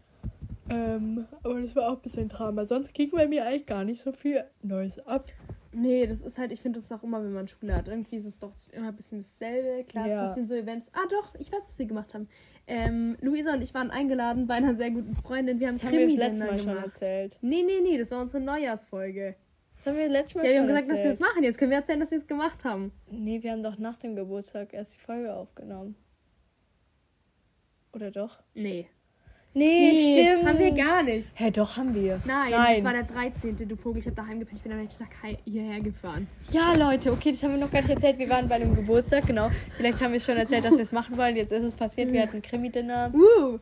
Ähm, 0.70 1.26
aber 1.44 1.62
das 1.62 1.76
war 1.76 1.90
auch 1.92 1.98
ein 1.98 2.02
bisschen 2.02 2.28
Drama. 2.30 2.66
Sonst 2.66 2.94
ging 2.94 3.12
bei 3.12 3.28
mir 3.28 3.46
eigentlich 3.46 3.66
gar 3.66 3.84
nicht 3.84 4.02
so 4.04 4.12
viel 4.12 4.44
Neues 4.64 5.00
ab. 5.06 5.28
Nee, 5.72 6.08
das 6.08 6.22
ist 6.22 6.38
halt, 6.40 6.52
ich 6.54 6.62
finde 6.62 6.80
das 6.80 6.90
auch 6.92 7.04
immer, 7.04 7.22
wenn 7.24 7.34
man 7.34 7.48
Schule 7.48 7.76
hat. 7.76 7.88
Irgendwie 7.88 8.16
ist 8.16 8.26
es 8.26 8.40
doch 8.40 8.52
immer 8.72 8.88
ein 8.88 8.96
bisschen 8.96 9.20
dasselbe. 9.20 9.84
Klar, 9.84 10.08
Ja. 10.08 10.22
es 10.24 10.28
passieren 10.30 10.48
so 10.48 10.56
Events. 10.56 10.90
Ah, 10.94 11.06
doch, 11.12 11.36
ich 11.36 11.52
weiß, 11.52 11.60
was 11.60 11.78
sie 11.78 11.86
gemacht 11.86 12.14
haben. 12.14 12.28
Ähm, 12.68 13.18
Luisa 13.22 13.54
und 13.54 13.62
ich 13.62 13.74
waren 13.74 13.92
eingeladen 13.92 14.48
bei 14.48 14.56
einer 14.56 14.74
sehr 14.76 14.90
guten 14.90 15.16
Freundin. 15.16 15.60
Wir 15.60 15.68
haben 15.68 15.76
Das 15.76 15.84
haben 15.84 15.92
wir 15.92 16.08
das 16.08 16.16
letzte 16.16 16.46
Krimi-Länder 16.46 16.52
Mal 16.54 16.60
schon 16.60 16.68
gemacht. 16.76 16.86
erzählt. 16.88 17.38
Nee, 17.42 17.64
nee, 17.64 17.82
nee, 17.84 17.98
das 17.98 18.10
war 18.12 18.22
unsere 18.22 18.42
Neujahrsfolge. 18.42 19.36
Das 19.78 19.88
haben 19.88 19.98
wir 19.98 20.08
letztes 20.10 20.36
Mal 20.36 20.46
Ja, 20.46 20.52
wir 20.52 20.60
haben 20.60 20.68
gesagt, 20.68 20.84
dass 20.90 20.90
wir 20.90 20.96
das 20.96 21.06
erzählt. 21.20 21.30
machen. 21.30 21.44
Jetzt 21.44 21.58
können 21.58 21.72
wir 21.72 21.78
erzählen, 21.78 22.00
dass 22.00 22.12
wir 22.12 22.18
es 22.18 22.28
gemacht 22.28 22.66
haben. 22.66 22.92
Nee, 23.12 23.44
wir 23.44 23.52
haben 23.52 23.64
doch 23.64 23.78
nach 23.78 23.98
dem 23.98 24.16
Geburtstag 24.16 24.74
erst 24.74 24.96
die 24.96 25.00
Folge 25.00 25.34
aufgenommen. 25.34 25.96
Oder 27.94 28.12
doch? 28.12 28.40
Nee. 28.54 28.90
Nee, 29.58 30.12
stimmt. 30.14 30.50
Haben 30.50 30.60
wir 30.60 30.72
gar 30.72 31.02
nicht. 31.02 31.32
Hä, 31.36 31.50
doch, 31.50 31.78
haben 31.78 31.96
wir. 31.96 32.20
Nein, 32.26 32.52
Nein. 32.52 32.76
das 32.76 32.84
war 32.84 32.92
der 32.92 33.04
13. 33.04 33.56
Du 33.56 33.78
Vogel, 33.78 34.00
ich 34.00 34.06
habe 34.06 34.16
daheim 34.16 34.38
gepennt. 34.40 34.58
Ich 34.58 34.64
bin 34.64 34.72
am 34.74 34.80
nächsten 34.82 35.02
Tag 35.02 35.14
hierher 35.46 35.80
gefahren. 35.80 36.28
Ja, 36.52 36.74
Leute, 36.74 37.14
okay, 37.14 37.32
das 37.32 37.42
haben 37.42 37.52
wir 37.54 37.60
noch 37.62 37.72
gar 37.72 37.80
nicht 37.80 37.90
erzählt. 37.92 38.20
Wir 38.20 38.28
waren 38.30 38.50
bei 38.50 38.56
einem 38.56 38.76
Geburtstag, 38.76 39.26
genau. 39.28 39.50
Vielleicht 39.78 40.02
haben 40.02 40.12
wir 40.12 40.20
schon 40.20 40.36
erzählt, 40.36 40.66
dass 40.66 40.74
wir 40.74 40.82
es 40.82 40.92
machen 40.92 41.18
wollen. 41.18 41.38
Jetzt 41.38 41.54
ist 41.54 41.64
es 41.64 41.74
passiert. 41.74 42.12
Wir 42.12 42.24
hatten 42.24 42.36
ein 42.38 42.42
Krimi-Dinner. 42.42 43.14
Uh! 43.14 43.60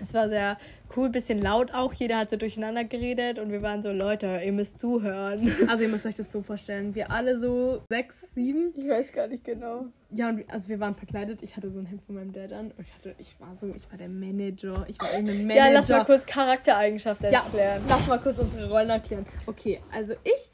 Es 0.00 0.12
war 0.12 0.28
sehr 0.28 0.58
cool, 0.96 1.08
bisschen 1.08 1.40
laut 1.40 1.72
auch. 1.72 1.92
Jeder 1.92 2.18
hat 2.18 2.30
so 2.30 2.36
durcheinander 2.36 2.84
geredet 2.84 3.38
und 3.38 3.50
wir 3.50 3.62
waren 3.62 3.82
so, 3.82 3.90
Leute, 3.92 4.40
ihr 4.44 4.52
müsst 4.52 4.78
zuhören. 4.78 5.50
Also 5.68 5.82
ihr 5.84 5.88
müsst 5.88 6.06
euch 6.06 6.14
das 6.14 6.30
so 6.30 6.42
vorstellen. 6.42 6.94
Wir 6.94 7.10
alle 7.10 7.36
so 7.38 7.82
sechs, 7.88 8.32
sieben. 8.34 8.72
Ich 8.76 8.88
weiß 8.88 9.12
gar 9.12 9.26
nicht 9.26 9.44
genau. 9.44 9.86
Ja, 10.10 10.28
und 10.28 10.38
wir, 10.38 10.44
also 10.48 10.68
wir 10.68 10.78
waren 10.80 10.94
verkleidet. 10.94 11.42
Ich 11.42 11.56
hatte 11.56 11.70
so 11.70 11.78
ein 11.78 11.86
Hemd 11.86 12.02
von 12.04 12.14
meinem 12.14 12.32
Dad 12.32 12.52
an. 12.52 12.66
Und 12.76 12.80
ich, 12.86 12.94
hatte, 12.94 13.14
ich 13.18 13.38
war 13.40 13.56
so, 13.56 13.72
ich 13.74 13.90
war 13.90 13.98
der 13.98 14.08
Manager. 14.08 14.84
Ich 14.88 15.00
war 15.00 15.12
irgendein 15.12 15.46
Manager. 15.46 15.66
Ja, 15.66 15.72
lass 15.72 15.88
mal 15.88 16.04
kurz 16.04 16.26
Charaktereigenschaften 16.26 17.32
Ja, 17.32 17.42
erklären. 17.42 17.82
lass 17.88 18.06
mal 18.06 18.18
kurz 18.20 18.38
unsere 18.38 18.68
Rollen 18.70 18.90
erklären. 18.90 19.26
Okay, 19.46 19.80
also 19.92 20.12
ich, 20.24 20.50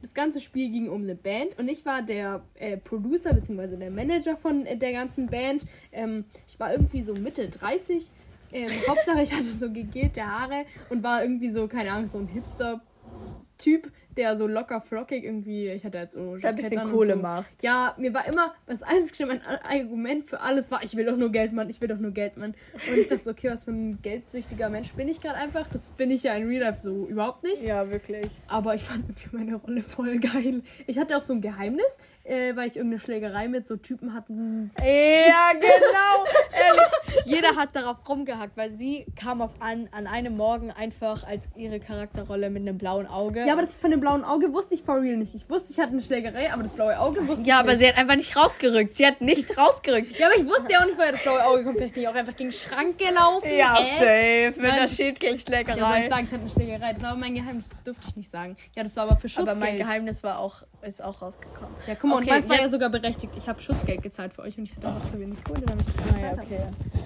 das 0.00 0.14
ganze 0.14 0.40
Spiel 0.40 0.70
ging 0.70 0.88
um 0.88 1.02
eine 1.02 1.14
Band 1.14 1.58
und 1.58 1.68
ich 1.68 1.84
war 1.86 2.02
der 2.02 2.42
äh, 2.54 2.76
Producer 2.76 3.32
bzw. 3.34 3.76
der 3.76 3.90
Manager 3.90 4.36
von 4.36 4.66
äh, 4.66 4.76
der 4.76 4.92
ganzen 4.92 5.26
Band. 5.26 5.64
Ähm, 5.92 6.24
ich 6.46 6.58
war 6.60 6.72
irgendwie 6.72 7.02
so 7.02 7.14
Mitte 7.14 7.48
30. 7.48 8.10
Ähm, 8.52 8.70
Hauptsache, 8.88 9.22
ich 9.22 9.32
hatte 9.32 9.44
so 9.44 9.70
gegelte 9.70 10.22
Haare 10.26 10.64
und 10.90 11.02
war 11.02 11.22
irgendwie 11.22 11.50
so, 11.50 11.66
keine 11.68 11.92
Ahnung, 11.92 12.06
so 12.06 12.18
ein 12.18 12.26
Hipster-Typ, 12.28 13.90
der 14.16 14.36
so 14.36 14.46
locker 14.46 14.80
flockig 14.80 15.24
irgendwie, 15.24 15.68
ich 15.68 15.84
hatte 15.84 15.98
halt 15.98 16.12
so 16.12 16.36
ein 16.42 16.56
bisschen 16.56 16.90
Kohle 16.90 17.14
so. 17.14 17.20
macht. 17.20 17.62
Ja, 17.62 17.94
mir 17.98 18.12
war 18.12 18.26
immer, 18.26 18.54
das 18.66 18.82
einzige 18.82 19.26
mein 19.26 19.40
Argument 19.42 20.24
für 20.26 20.40
alles 20.40 20.70
war, 20.70 20.82
ich 20.82 20.96
will 20.96 21.06
doch 21.06 21.16
nur 21.16 21.30
Geld, 21.30 21.52
Mann, 21.52 21.70
ich 21.70 21.80
will 21.80 21.88
doch 21.88 21.98
nur 21.98 22.10
Geld, 22.10 22.36
Mann. 22.36 22.54
Und 22.90 22.98
ich 22.98 23.06
dachte 23.06 23.22
so, 23.22 23.30
okay, 23.30 23.50
was 23.50 23.64
für 23.64 23.70
ein 23.70 24.00
geldsüchtiger 24.02 24.68
Mensch 24.68 24.92
bin 24.92 25.08
ich 25.08 25.20
gerade 25.20 25.36
einfach? 25.36 25.66
Das 25.68 25.90
bin 25.90 26.10
ich 26.10 26.24
ja 26.24 26.34
in 26.34 26.46
Real 26.46 26.62
Life 26.62 26.80
so 26.80 27.06
überhaupt 27.06 27.42
nicht. 27.42 27.62
Ja, 27.62 27.90
wirklich. 27.90 28.28
Aber 28.48 28.74
ich 28.74 28.82
fand 28.82 29.08
irgendwie 29.08 29.36
meine 29.36 29.54
Rolle 29.56 29.82
voll 29.82 30.18
geil. 30.18 30.62
Ich 30.86 30.98
hatte 30.98 31.16
auch 31.16 31.22
so 31.22 31.32
ein 31.32 31.40
Geheimnis, 31.40 31.98
äh, 32.24 32.54
weil 32.54 32.68
ich 32.68 32.76
irgendeine 32.76 33.00
Schlägerei 33.00 33.48
mit 33.48 33.66
so 33.66 33.76
Typen 33.76 34.12
hatten. 34.14 34.70
Ja, 34.78 35.52
genau. 35.54 36.24
Ehrlich. 36.52 36.82
Jeder 37.24 37.56
hat 37.56 37.74
darauf 37.74 37.96
rumgehackt, 38.08 38.56
weil 38.56 38.76
sie 38.78 39.06
kam 39.16 39.40
auf 39.42 39.50
an, 39.60 39.88
an 39.92 40.06
einem 40.06 40.36
Morgen 40.36 40.70
einfach 40.70 41.24
als 41.24 41.48
ihre 41.56 41.80
Charakterrolle 41.80 42.50
mit 42.50 42.62
einem 42.62 42.78
blauen 42.78 43.06
Auge. 43.06 43.40
Ja, 43.46 43.52
aber 43.52 43.62
das 43.62 43.72
von 43.72 43.90
dem 43.90 44.00
blauen 44.00 44.24
Auge 44.24 44.52
wusste 44.52 44.74
ich 44.74 44.82
for 44.82 45.00
real 45.00 45.16
nicht. 45.16 45.34
Ich 45.34 45.48
wusste, 45.48 45.72
ich 45.72 45.78
hatte 45.78 45.92
eine 45.92 46.02
Schlägerei, 46.02 46.52
aber 46.52 46.62
das 46.62 46.72
blaue 46.72 46.98
Auge 46.98 47.26
wusste 47.28 47.46
ja, 47.46 47.56
ich 47.56 47.60
aber 47.60 47.70
nicht. 47.72 47.78
sie 47.80 47.88
hat 47.88 47.96
einfach 47.98 48.16
nicht 48.16 48.36
rausgerückt. 48.36 48.96
Sie 48.96 49.06
hat 49.06 49.20
nicht 49.20 49.56
rausgerückt. 49.58 50.18
Ja, 50.18 50.26
aber 50.26 50.36
ich 50.36 50.46
wusste 50.46 50.72
ja 50.72 50.80
auch 50.80 50.86
nicht, 50.86 50.96
woher 50.98 51.12
das 51.12 51.22
blaue 51.22 51.44
Auge 51.44 51.64
kommt. 51.64 51.76
Vielleicht 51.76 51.94
bin 51.94 52.02
ich 52.02 52.08
auch 52.08 52.14
einfach 52.14 52.36
gegen 52.36 52.50
den 52.50 52.56
Schrank 52.56 52.98
gelaufen. 52.98 53.50
Ja, 53.56 53.76
Hä? 53.78 54.48
safe. 54.50 54.62
Wenn 54.62 54.70
Nein. 54.70 54.82
da 54.82 54.88
steht 54.88 55.20
gegen 55.20 55.38
Ja, 55.38 55.64
soll 55.88 55.96
ich 55.98 56.08
sagen, 56.08 56.24
es 56.26 56.32
hat 56.32 56.40
eine 56.40 56.50
Schlägerei. 56.50 56.92
Das 56.92 57.02
war 57.02 57.10
aber 57.10 57.20
mein 57.20 57.34
Geheimnis, 57.34 57.68
das 57.70 57.82
durfte 57.82 58.06
ich 58.08 58.16
nicht 58.16 58.30
sagen. 58.30 58.56
Ja, 58.76 58.82
das 58.82 58.96
war 58.96 59.04
aber 59.04 59.16
für 59.16 59.28
Schutzgeld. 59.28 59.56
aber 59.56 59.60
mein 59.66 59.78
Geheimnis 59.78 60.22
war 60.22 60.38
auch, 60.38 60.62
ist 60.82 61.02
auch 61.02 61.22
rausgekommen. 61.22 61.74
Ja, 61.86 61.94
guck 61.94 62.10
mal, 62.10 62.16
und 62.16 62.22
Okay, 62.22 62.30
meins 62.32 62.48
war 62.48 62.60
ja 62.60 62.68
sogar 62.68 62.90
berechtigt. 62.90 63.32
Ich 63.36 63.48
habe 63.48 63.60
Schutzgeld 63.60 64.02
gezahlt 64.02 64.32
für 64.32 64.42
euch 64.42 64.56
und 64.58 64.64
ich 64.64 64.74
hatte 64.76 64.88
einfach 64.88 65.10
zu 65.10 65.18
wenig 65.20 65.42
Kohle, 65.44 65.62
damit 65.62 65.84
ich 65.88 65.94
das 65.96 66.04
Ah, 66.14 66.18
ja, 66.20 66.30
gezahlt 66.34 66.50
habe. 66.50 67.01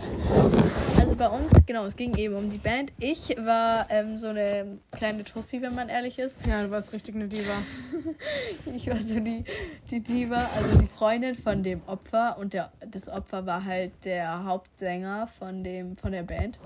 Also 0.99 1.17
bei 1.17 1.29
uns, 1.29 1.65
genau, 1.67 1.85
es 1.85 1.97
ging 1.97 2.17
eben 2.17 2.35
um 2.35 2.51
die 2.51 2.59
Band. 2.59 2.93
Ich 2.99 3.37
war 3.39 3.87
ähm, 3.91 4.19
so 4.19 4.29
eine 4.29 4.79
kleine 4.93 5.25
Tussi, 5.25 5.63
wenn 5.63 5.75
man 5.75 5.89
ehrlich 5.89 6.19
ist. 6.19 6.39
Ja, 6.47 6.63
du 6.63 6.71
warst 6.71 6.93
richtig 6.93 7.15
eine 7.15 7.29
Diva. 7.29 7.55
Ich 8.75 8.89
war 8.89 8.99
so 8.99 9.21
die, 9.21 9.45
die 9.91 10.01
Diva, 10.01 10.49
also 10.57 10.79
die 10.79 10.87
Freundin 10.87 11.35
von 11.35 11.63
dem 11.63 11.83
Opfer. 11.87 12.37
Und 12.39 12.53
der, 12.53 12.71
das 12.91 13.09
Opfer 13.09 13.47
war 13.47 13.65
halt 13.65 13.93
der 14.05 14.45
Hauptsänger 14.45 15.29
von, 15.39 15.63
dem, 15.65 15.97
von 15.97 16.13
der 16.13 16.23
Band. 16.23 16.59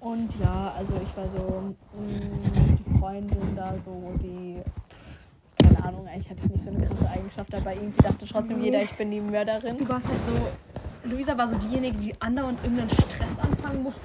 Und 0.00 0.38
ja, 0.38 0.74
also 0.76 0.94
ich 1.02 1.16
war 1.16 1.28
so 1.30 1.74
mh, 1.98 2.76
die 2.78 2.98
Freundin 2.98 3.56
da, 3.56 3.74
so 3.84 4.12
die. 4.22 4.58
Keine 5.62 5.82
Ahnung, 5.84 6.06
eigentlich 6.06 6.28
hatte 6.28 6.42
ich 6.44 6.50
nicht 6.50 6.64
so 6.64 6.70
eine 6.70 6.84
krasse 6.86 7.08
Eigenschaft, 7.08 7.54
aber 7.54 7.72
irgendwie 7.72 8.02
dachte 8.02 8.26
trotzdem 8.26 8.60
jeder, 8.60 8.82
ich 8.82 8.92
bin 8.92 9.10
die 9.10 9.20
Mörderin. 9.20 9.78
Du 9.78 9.88
warst 9.88 10.08
halt 10.08 10.20
so. 10.20 10.32
Luisa 11.04 11.36
war 11.36 11.48
so 11.48 11.56
diejenige, 11.56 11.98
die 11.98 12.14
andauernd 12.20 12.58
irgendeinen 12.62 12.90
Stress 12.90 13.38
anfangen 13.38 13.82
musste. 13.82 14.00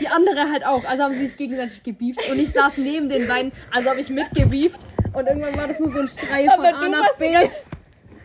Die 0.00 0.08
andere 0.08 0.50
halt 0.50 0.64
auch. 0.64 0.84
Also 0.84 1.02
haben 1.02 1.14
sie 1.14 1.26
sich 1.26 1.36
gegenseitig 1.36 1.82
gebieft. 1.82 2.30
Und 2.30 2.38
ich 2.38 2.52
saß 2.52 2.78
neben 2.78 3.08
den 3.08 3.26
beiden. 3.26 3.52
Also 3.72 3.90
habe 3.90 4.00
ich 4.00 4.08
mitgebieft. 4.08 4.80
Und 5.12 5.26
irgendwann 5.26 5.56
war 5.56 5.66
das 5.66 5.80
nur 5.80 5.92
so 5.92 6.00
ein 6.00 6.08
Schrei 6.08 6.44
von 6.44 6.64
Aber 6.64 6.78
A 6.78 6.88
nach 6.88 7.16
B. 7.18 7.34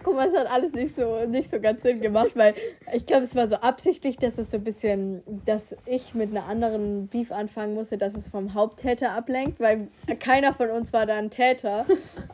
Guck 0.03 0.15
mal, 0.15 0.27
es 0.27 0.35
hat 0.35 0.49
alles 0.51 0.73
nicht 0.73 0.95
so, 0.95 1.25
nicht 1.25 1.49
so 1.49 1.59
ganz 1.59 1.81
Sinn 1.81 2.01
gemacht, 2.01 2.31
weil 2.35 2.53
ich 2.93 3.05
glaube, 3.05 3.23
es 3.23 3.35
war 3.35 3.47
so 3.47 3.55
absichtlich, 3.55 4.17
dass 4.17 4.37
es 4.37 4.51
so 4.51 4.57
ein 4.57 4.63
bisschen, 4.63 5.23
dass 5.45 5.75
ich 5.85 6.13
mit 6.13 6.31
einer 6.31 6.45
anderen 6.45 7.07
Beef 7.07 7.31
anfangen 7.31 7.73
musste, 7.73 7.97
dass 7.97 8.15
es 8.15 8.29
vom 8.29 8.53
Haupttäter 8.53 9.11
ablenkt, 9.11 9.59
weil 9.59 9.87
keiner 10.19 10.53
von 10.53 10.69
uns 10.69 10.93
war 10.93 11.05
da 11.05 11.15
ein 11.15 11.29
Täter. 11.29 11.85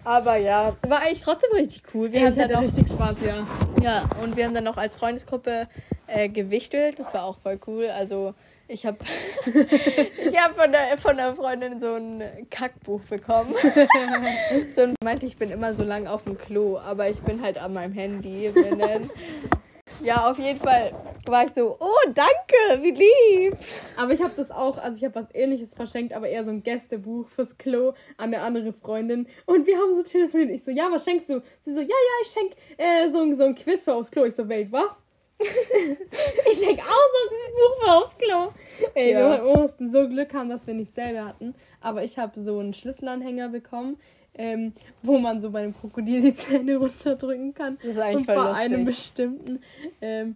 Aber 0.04 0.38
ja, 0.38 0.76
war 0.88 1.02
eigentlich 1.02 1.22
trotzdem 1.22 1.52
richtig 1.54 1.84
cool. 1.94 2.12
Wir 2.12 2.28
Ich 2.28 2.36
dann 2.36 2.50
hatte 2.50 2.60
richtig 2.62 2.90
Spaß, 2.90 3.18
ja. 3.26 3.48
ja, 3.82 4.10
und 4.24 4.36
wir 4.36 4.46
haben 4.46 4.54
dann 4.54 4.64
noch 4.64 4.78
als 4.78 4.98
Freundesgruppe 4.98 5.68
äh, 6.08 6.30
gewichtelt. 6.30 7.00
Das 7.00 7.14
war 7.14 7.24
auch 7.24 7.38
voll 7.40 7.60
cool. 7.68 7.88
Also 7.88 8.34
ich 8.70 8.86
habe 8.86 8.98
ich 9.46 10.38
hab 10.38 10.56
von, 10.56 10.72
der, 10.72 10.98
von 10.98 11.18
der 11.18 11.36
Freundin 11.36 11.82
so 11.82 11.96
ein 11.96 12.24
Kackbuch 12.50 13.02
bekommen. 13.02 13.54
so 14.76 14.82
ein 14.82 14.96
meinte, 15.04 15.26
ich 15.26 15.38
bin 15.38 15.50
immer 15.50 15.74
so 15.76 15.84
lang 15.84 16.08
auf 16.08 16.24
dem 16.24 16.38
Klo, 16.38 16.78
aber 16.78 17.10
ich 17.10 17.20
bin 17.22 17.42
halt 17.42 17.58
an 17.58 17.74
meinem 17.74 17.94
Handy. 17.94 18.50
Binnen. 18.50 19.10
Ja, 20.02 20.30
auf 20.30 20.40
jeden 20.40 20.60
Fall 20.60 20.94
war 21.26 21.44
ich 21.44 21.52
so, 21.52 21.76
oh, 21.78 22.10
danke, 22.14 22.82
wie 22.82 22.92
lieb. 22.92 23.58
Aber 23.98 24.14
ich 24.14 24.22
habe 24.22 24.34
das 24.38 24.50
auch, 24.50 24.78
also 24.78 24.96
ich 24.96 25.04
habe 25.04 25.16
was 25.16 25.34
ähnliches 25.34 25.74
verschenkt, 25.74 26.14
aber 26.14 26.30
eher 26.30 26.46
so 26.46 26.52
ein 26.52 26.64
Gästebuch 26.64 27.28
fürs 27.28 27.58
Klo 27.58 27.90
an 28.16 28.34
eine 28.34 28.40
andere 28.42 28.72
Freundin. 28.72 29.28
Und 29.46 29.68
wir 29.68 29.78
haben 29.78 29.94
so 29.96 30.04
telefoniert. 30.04 30.52
Ich 30.52 30.64
so, 30.64 30.72
ja, 30.72 30.88
was 30.90 31.04
schenkst 31.04 31.28
du? 31.28 31.42
Sie 31.60 31.74
so, 31.74 31.82
ja, 31.82 31.88
ja, 31.88 32.24
ich 32.24 32.30
schenk 32.30 32.54
äh, 32.78 33.10
so, 33.12 33.30
so 33.34 33.44
ein 33.44 33.56
Quiz 33.56 33.84
für 33.84 33.94
aufs 33.94 34.10
Klo. 34.10 34.24
Ich 34.24 34.36
so, 34.36 34.48
Welt, 34.48 34.72
was? 34.72 35.04
Ich 35.40 36.58
schenk 36.60 36.80
auch 36.80 36.86
so 36.86 37.30
ein 37.30 37.54
Buch 37.54 37.84
für 37.84 37.92
aufs 37.92 38.18
Klo. 38.18 38.52
Ey, 38.94 39.14
Ja. 39.14 39.44
wir 39.44 39.58
mussten 39.58 39.90
so 39.90 40.08
Glück 40.08 40.34
haben, 40.34 40.50
dass 40.50 40.68
wir 40.68 40.74
nicht 40.74 40.94
selber 40.94 41.26
hatten. 41.26 41.56
Aber 41.82 42.04
ich 42.04 42.18
habe 42.20 42.40
so 42.40 42.60
einen 42.60 42.74
Schlüsselanhänger 42.74 43.50
bekommen, 43.50 43.98
ähm, 44.36 44.74
wo 45.02 45.18
man 45.18 45.42
so 45.42 45.52
bei 45.52 45.60
einem 45.64 45.76
Krokodil 45.76 46.22
die 46.22 46.34
Zähne 46.34 46.78
runterdrücken 46.78 47.54
kann. 47.54 47.78
Das 47.82 47.94
ist 47.94 48.00
eigentlich 48.00 48.18
Und 48.18 48.26
voll 48.26 48.36
bei 48.36 48.44
lustig. 48.50 48.66
einem 48.66 48.86
bestimmten, 48.86 49.64
ähm, 50.02 50.36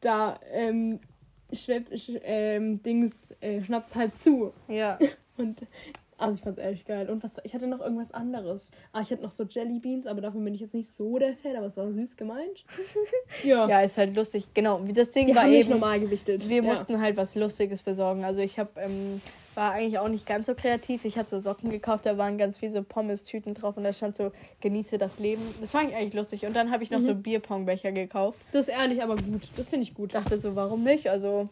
da 0.00 0.38
ähm, 0.52 1.00
schwebt, 1.52 1.98
sch, 1.98 2.12
ähm, 2.22 2.82
Dings, 2.82 3.22
äh, 3.40 3.62
schnappt 3.62 3.94
halt 3.94 4.16
zu. 4.16 4.52
Ja. 4.68 4.98
Und 5.36 5.60
also 6.18 6.34
ich 6.36 6.42
fand's 6.42 6.58
ehrlich 6.58 6.84
geil. 6.84 7.08
Und 7.08 7.22
was 7.24 7.36
ich 7.44 7.54
hatte 7.54 7.66
noch 7.66 7.80
irgendwas 7.80 8.12
anderes. 8.12 8.70
Ah, 8.92 9.00
ich 9.00 9.10
hatte 9.10 9.22
noch 9.22 9.30
so 9.30 9.44
Jelly 9.44 9.78
Beans, 9.78 10.06
aber 10.06 10.20
davon 10.20 10.44
bin 10.44 10.54
ich 10.54 10.60
jetzt 10.60 10.74
nicht 10.74 10.90
so 10.92 11.18
der 11.18 11.34
Fan, 11.36 11.56
aber 11.56 11.66
es 11.66 11.76
war 11.76 11.90
süß 11.92 12.16
gemeint. 12.16 12.64
ja. 13.44 13.68
ja, 13.68 13.80
ist 13.80 13.96
halt 13.98 14.14
lustig. 14.16 14.46
Genau, 14.54 14.80
wie 14.86 14.92
das 14.92 15.12
Ding 15.12 15.28
Wir 15.28 15.34
war 15.36 15.44
haben 15.44 15.52
eben. 15.52 15.70
normal 15.70 16.00
gewichtet. 16.00 16.48
Wir 16.48 16.56
ja. 16.56 16.62
mussten 16.62 17.00
halt 17.00 17.16
was 17.16 17.34
Lustiges 17.34 17.82
besorgen. 17.82 18.24
Also 18.24 18.40
ich 18.40 18.58
habe 18.58 18.70
ähm, 18.80 19.20
war 19.54 19.72
eigentlich 19.72 19.98
auch 19.98 20.08
nicht 20.08 20.26
ganz 20.26 20.46
so 20.46 20.54
kreativ. 20.54 21.04
Ich 21.04 21.18
habe 21.18 21.28
so 21.28 21.40
Socken 21.40 21.70
gekauft, 21.70 22.06
da 22.06 22.16
waren 22.16 22.38
ganz 22.38 22.58
viele 22.58 22.70
so 22.72 22.82
Pommes-Tüten 22.82 23.54
drauf 23.54 23.76
und 23.76 23.82
da 23.84 23.92
stand 23.92 24.16
so 24.16 24.30
genieße 24.60 24.98
das 24.98 25.18
Leben. 25.18 25.42
Das 25.60 25.72
fand 25.72 25.90
ich 25.90 25.96
eigentlich 25.96 26.14
lustig. 26.14 26.46
Und 26.46 26.54
dann 26.54 26.70
habe 26.70 26.84
ich 26.84 26.90
noch 26.90 26.98
Mhm. 27.00 27.02
so 27.02 27.14
Bierpongbecher 27.14 27.90
gekauft. 27.92 28.38
Das 28.52 28.62
ist 28.68 28.74
ehrlich, 28.74 29.02
aber 29.02 29.16
gut. 29.16 29.42
Das 29.56 29.68
finde 29.68 29.82
ich 29.84 29.94
gut. 29.94 30.14
Dachte 30.14 30.38
so, 30.38 30.54
warum 30.54 30.84
nicht? 30.84 31.08
Also 31.10 31.48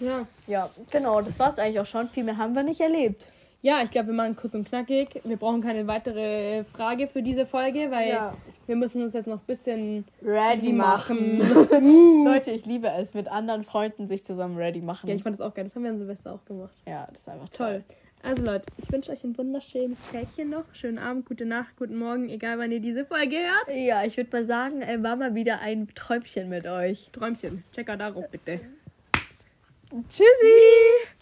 Ja. 0.00 0.26
ja, 0.46 0.70
genau, 0.90 1.20
das 1.22 1.38
war 1.38 1.52
es 1.52 1.58
eigentlich 1.58 1.80
auch 1.80 1.86
schon. 1.86 2.08
Viel 2.08 2.24
mehr 2.24 2.36
haben 2.36 2.54
wir 2.54 2.62
nicht 2.62 2.80
erlebt. 2.80 3.28
Ja, 3.60 3.80
ich 3.82 3.90
glaube, 3.90 4.08
wir 4.08 4.14
machen 4.14 4.36
kurz 4.36 4.54
und 4.54 4.68
knackig. 4.68 5.20
Wir 5.24 5.36
brauchen 5.36 5.60
keine 5.62 5.86
weitere 5.88 6.62
Frage 6.64 7.08
für 7.08 7.22
diese 7.22 7.44
Folge, 7.44 7.90
weil 7.90 8.08
Ja. 8.10 8.36
wir 8.66 8.76
müssen 8.76 9.02
uns 9.02 9.14
jetzt 9.14 9.26
noch 9.26 9.38
ein 9.40 9.46
bisschen 9.46 10.04
Ready 10.22 10.72
machen. 10.72 11.38
machen. 11.38 12.24
Leute, 12.24 12.52
ich 12.52 12.66
liebe 12.66 12.88
es, 12.88 13.14
mit 13.14 13.26
anderen 13.26 13.64
Freunden 13.64 14.06
sich 14.06 14.24
zusammen 14.24 14.56
ready 14.56 14.80
machen. 14.80 15.08
Ja, 15.08 15.16
ich 15.16 15.24
fand 15.24 15.34
das 15.34 15.40
auch 15.44 15.54
geil. 15.54 15.64
Das 15.64 15.74
haben 15.74 15.82
wir 15.82 15.90
an 15.90 15.98
Silvester 15.98 16.32
auch 16.34 16.44
gemacht. 16.44 16.72
ja, 16.86 17.08
das 17.10 17.22
ist 17.22 17.28
einfach 17.28 17.48
toll. 17.48 17.82
Toll. 17.84 17.96
Also 18.22 18.42
Leute, 18.42 18.64
ich 18.78 18.90
wünsche 18.92 19.10
euch 19.12 19.22
ein 19.24 19.36
wunderschönes 19.38 19.98
Tägchen 20.10 20.50
noch. 20.50 20.64
Schönen 20.72 20.98
Abend, 20.98 21.26
gute 21.26 21.44
Nacht, 21.44 21.76
guten 21.76 21.96
Morgen, 21.98 22.28
egal 22.28 22.58
wann 22.58 22.70
ihr 22.72 22.80
diese 22.80 23.04
Folge 23.04 23.36
hört. 23.36 23.76
Ja, 23.76 24.04
ich 24.04 24.16
würde 24.16 24.30
mal 24.32 24.44
sagen, 24.44 24.82
äh, 24.82 25.02
war 25.02 25.14
mal 25.16 25.34
wieder 25.36 25.60
ein 25.60 25.88
Träumchen 25.94 26.48
mit 26.48 26.66
euch. 26.66 27.10
Träumchen. 27.12 27.62
Checker 27.74 27.96
darauf 27.96 28.28
bitte. 28.28 28.60
Tschüssi! 30.08 31.17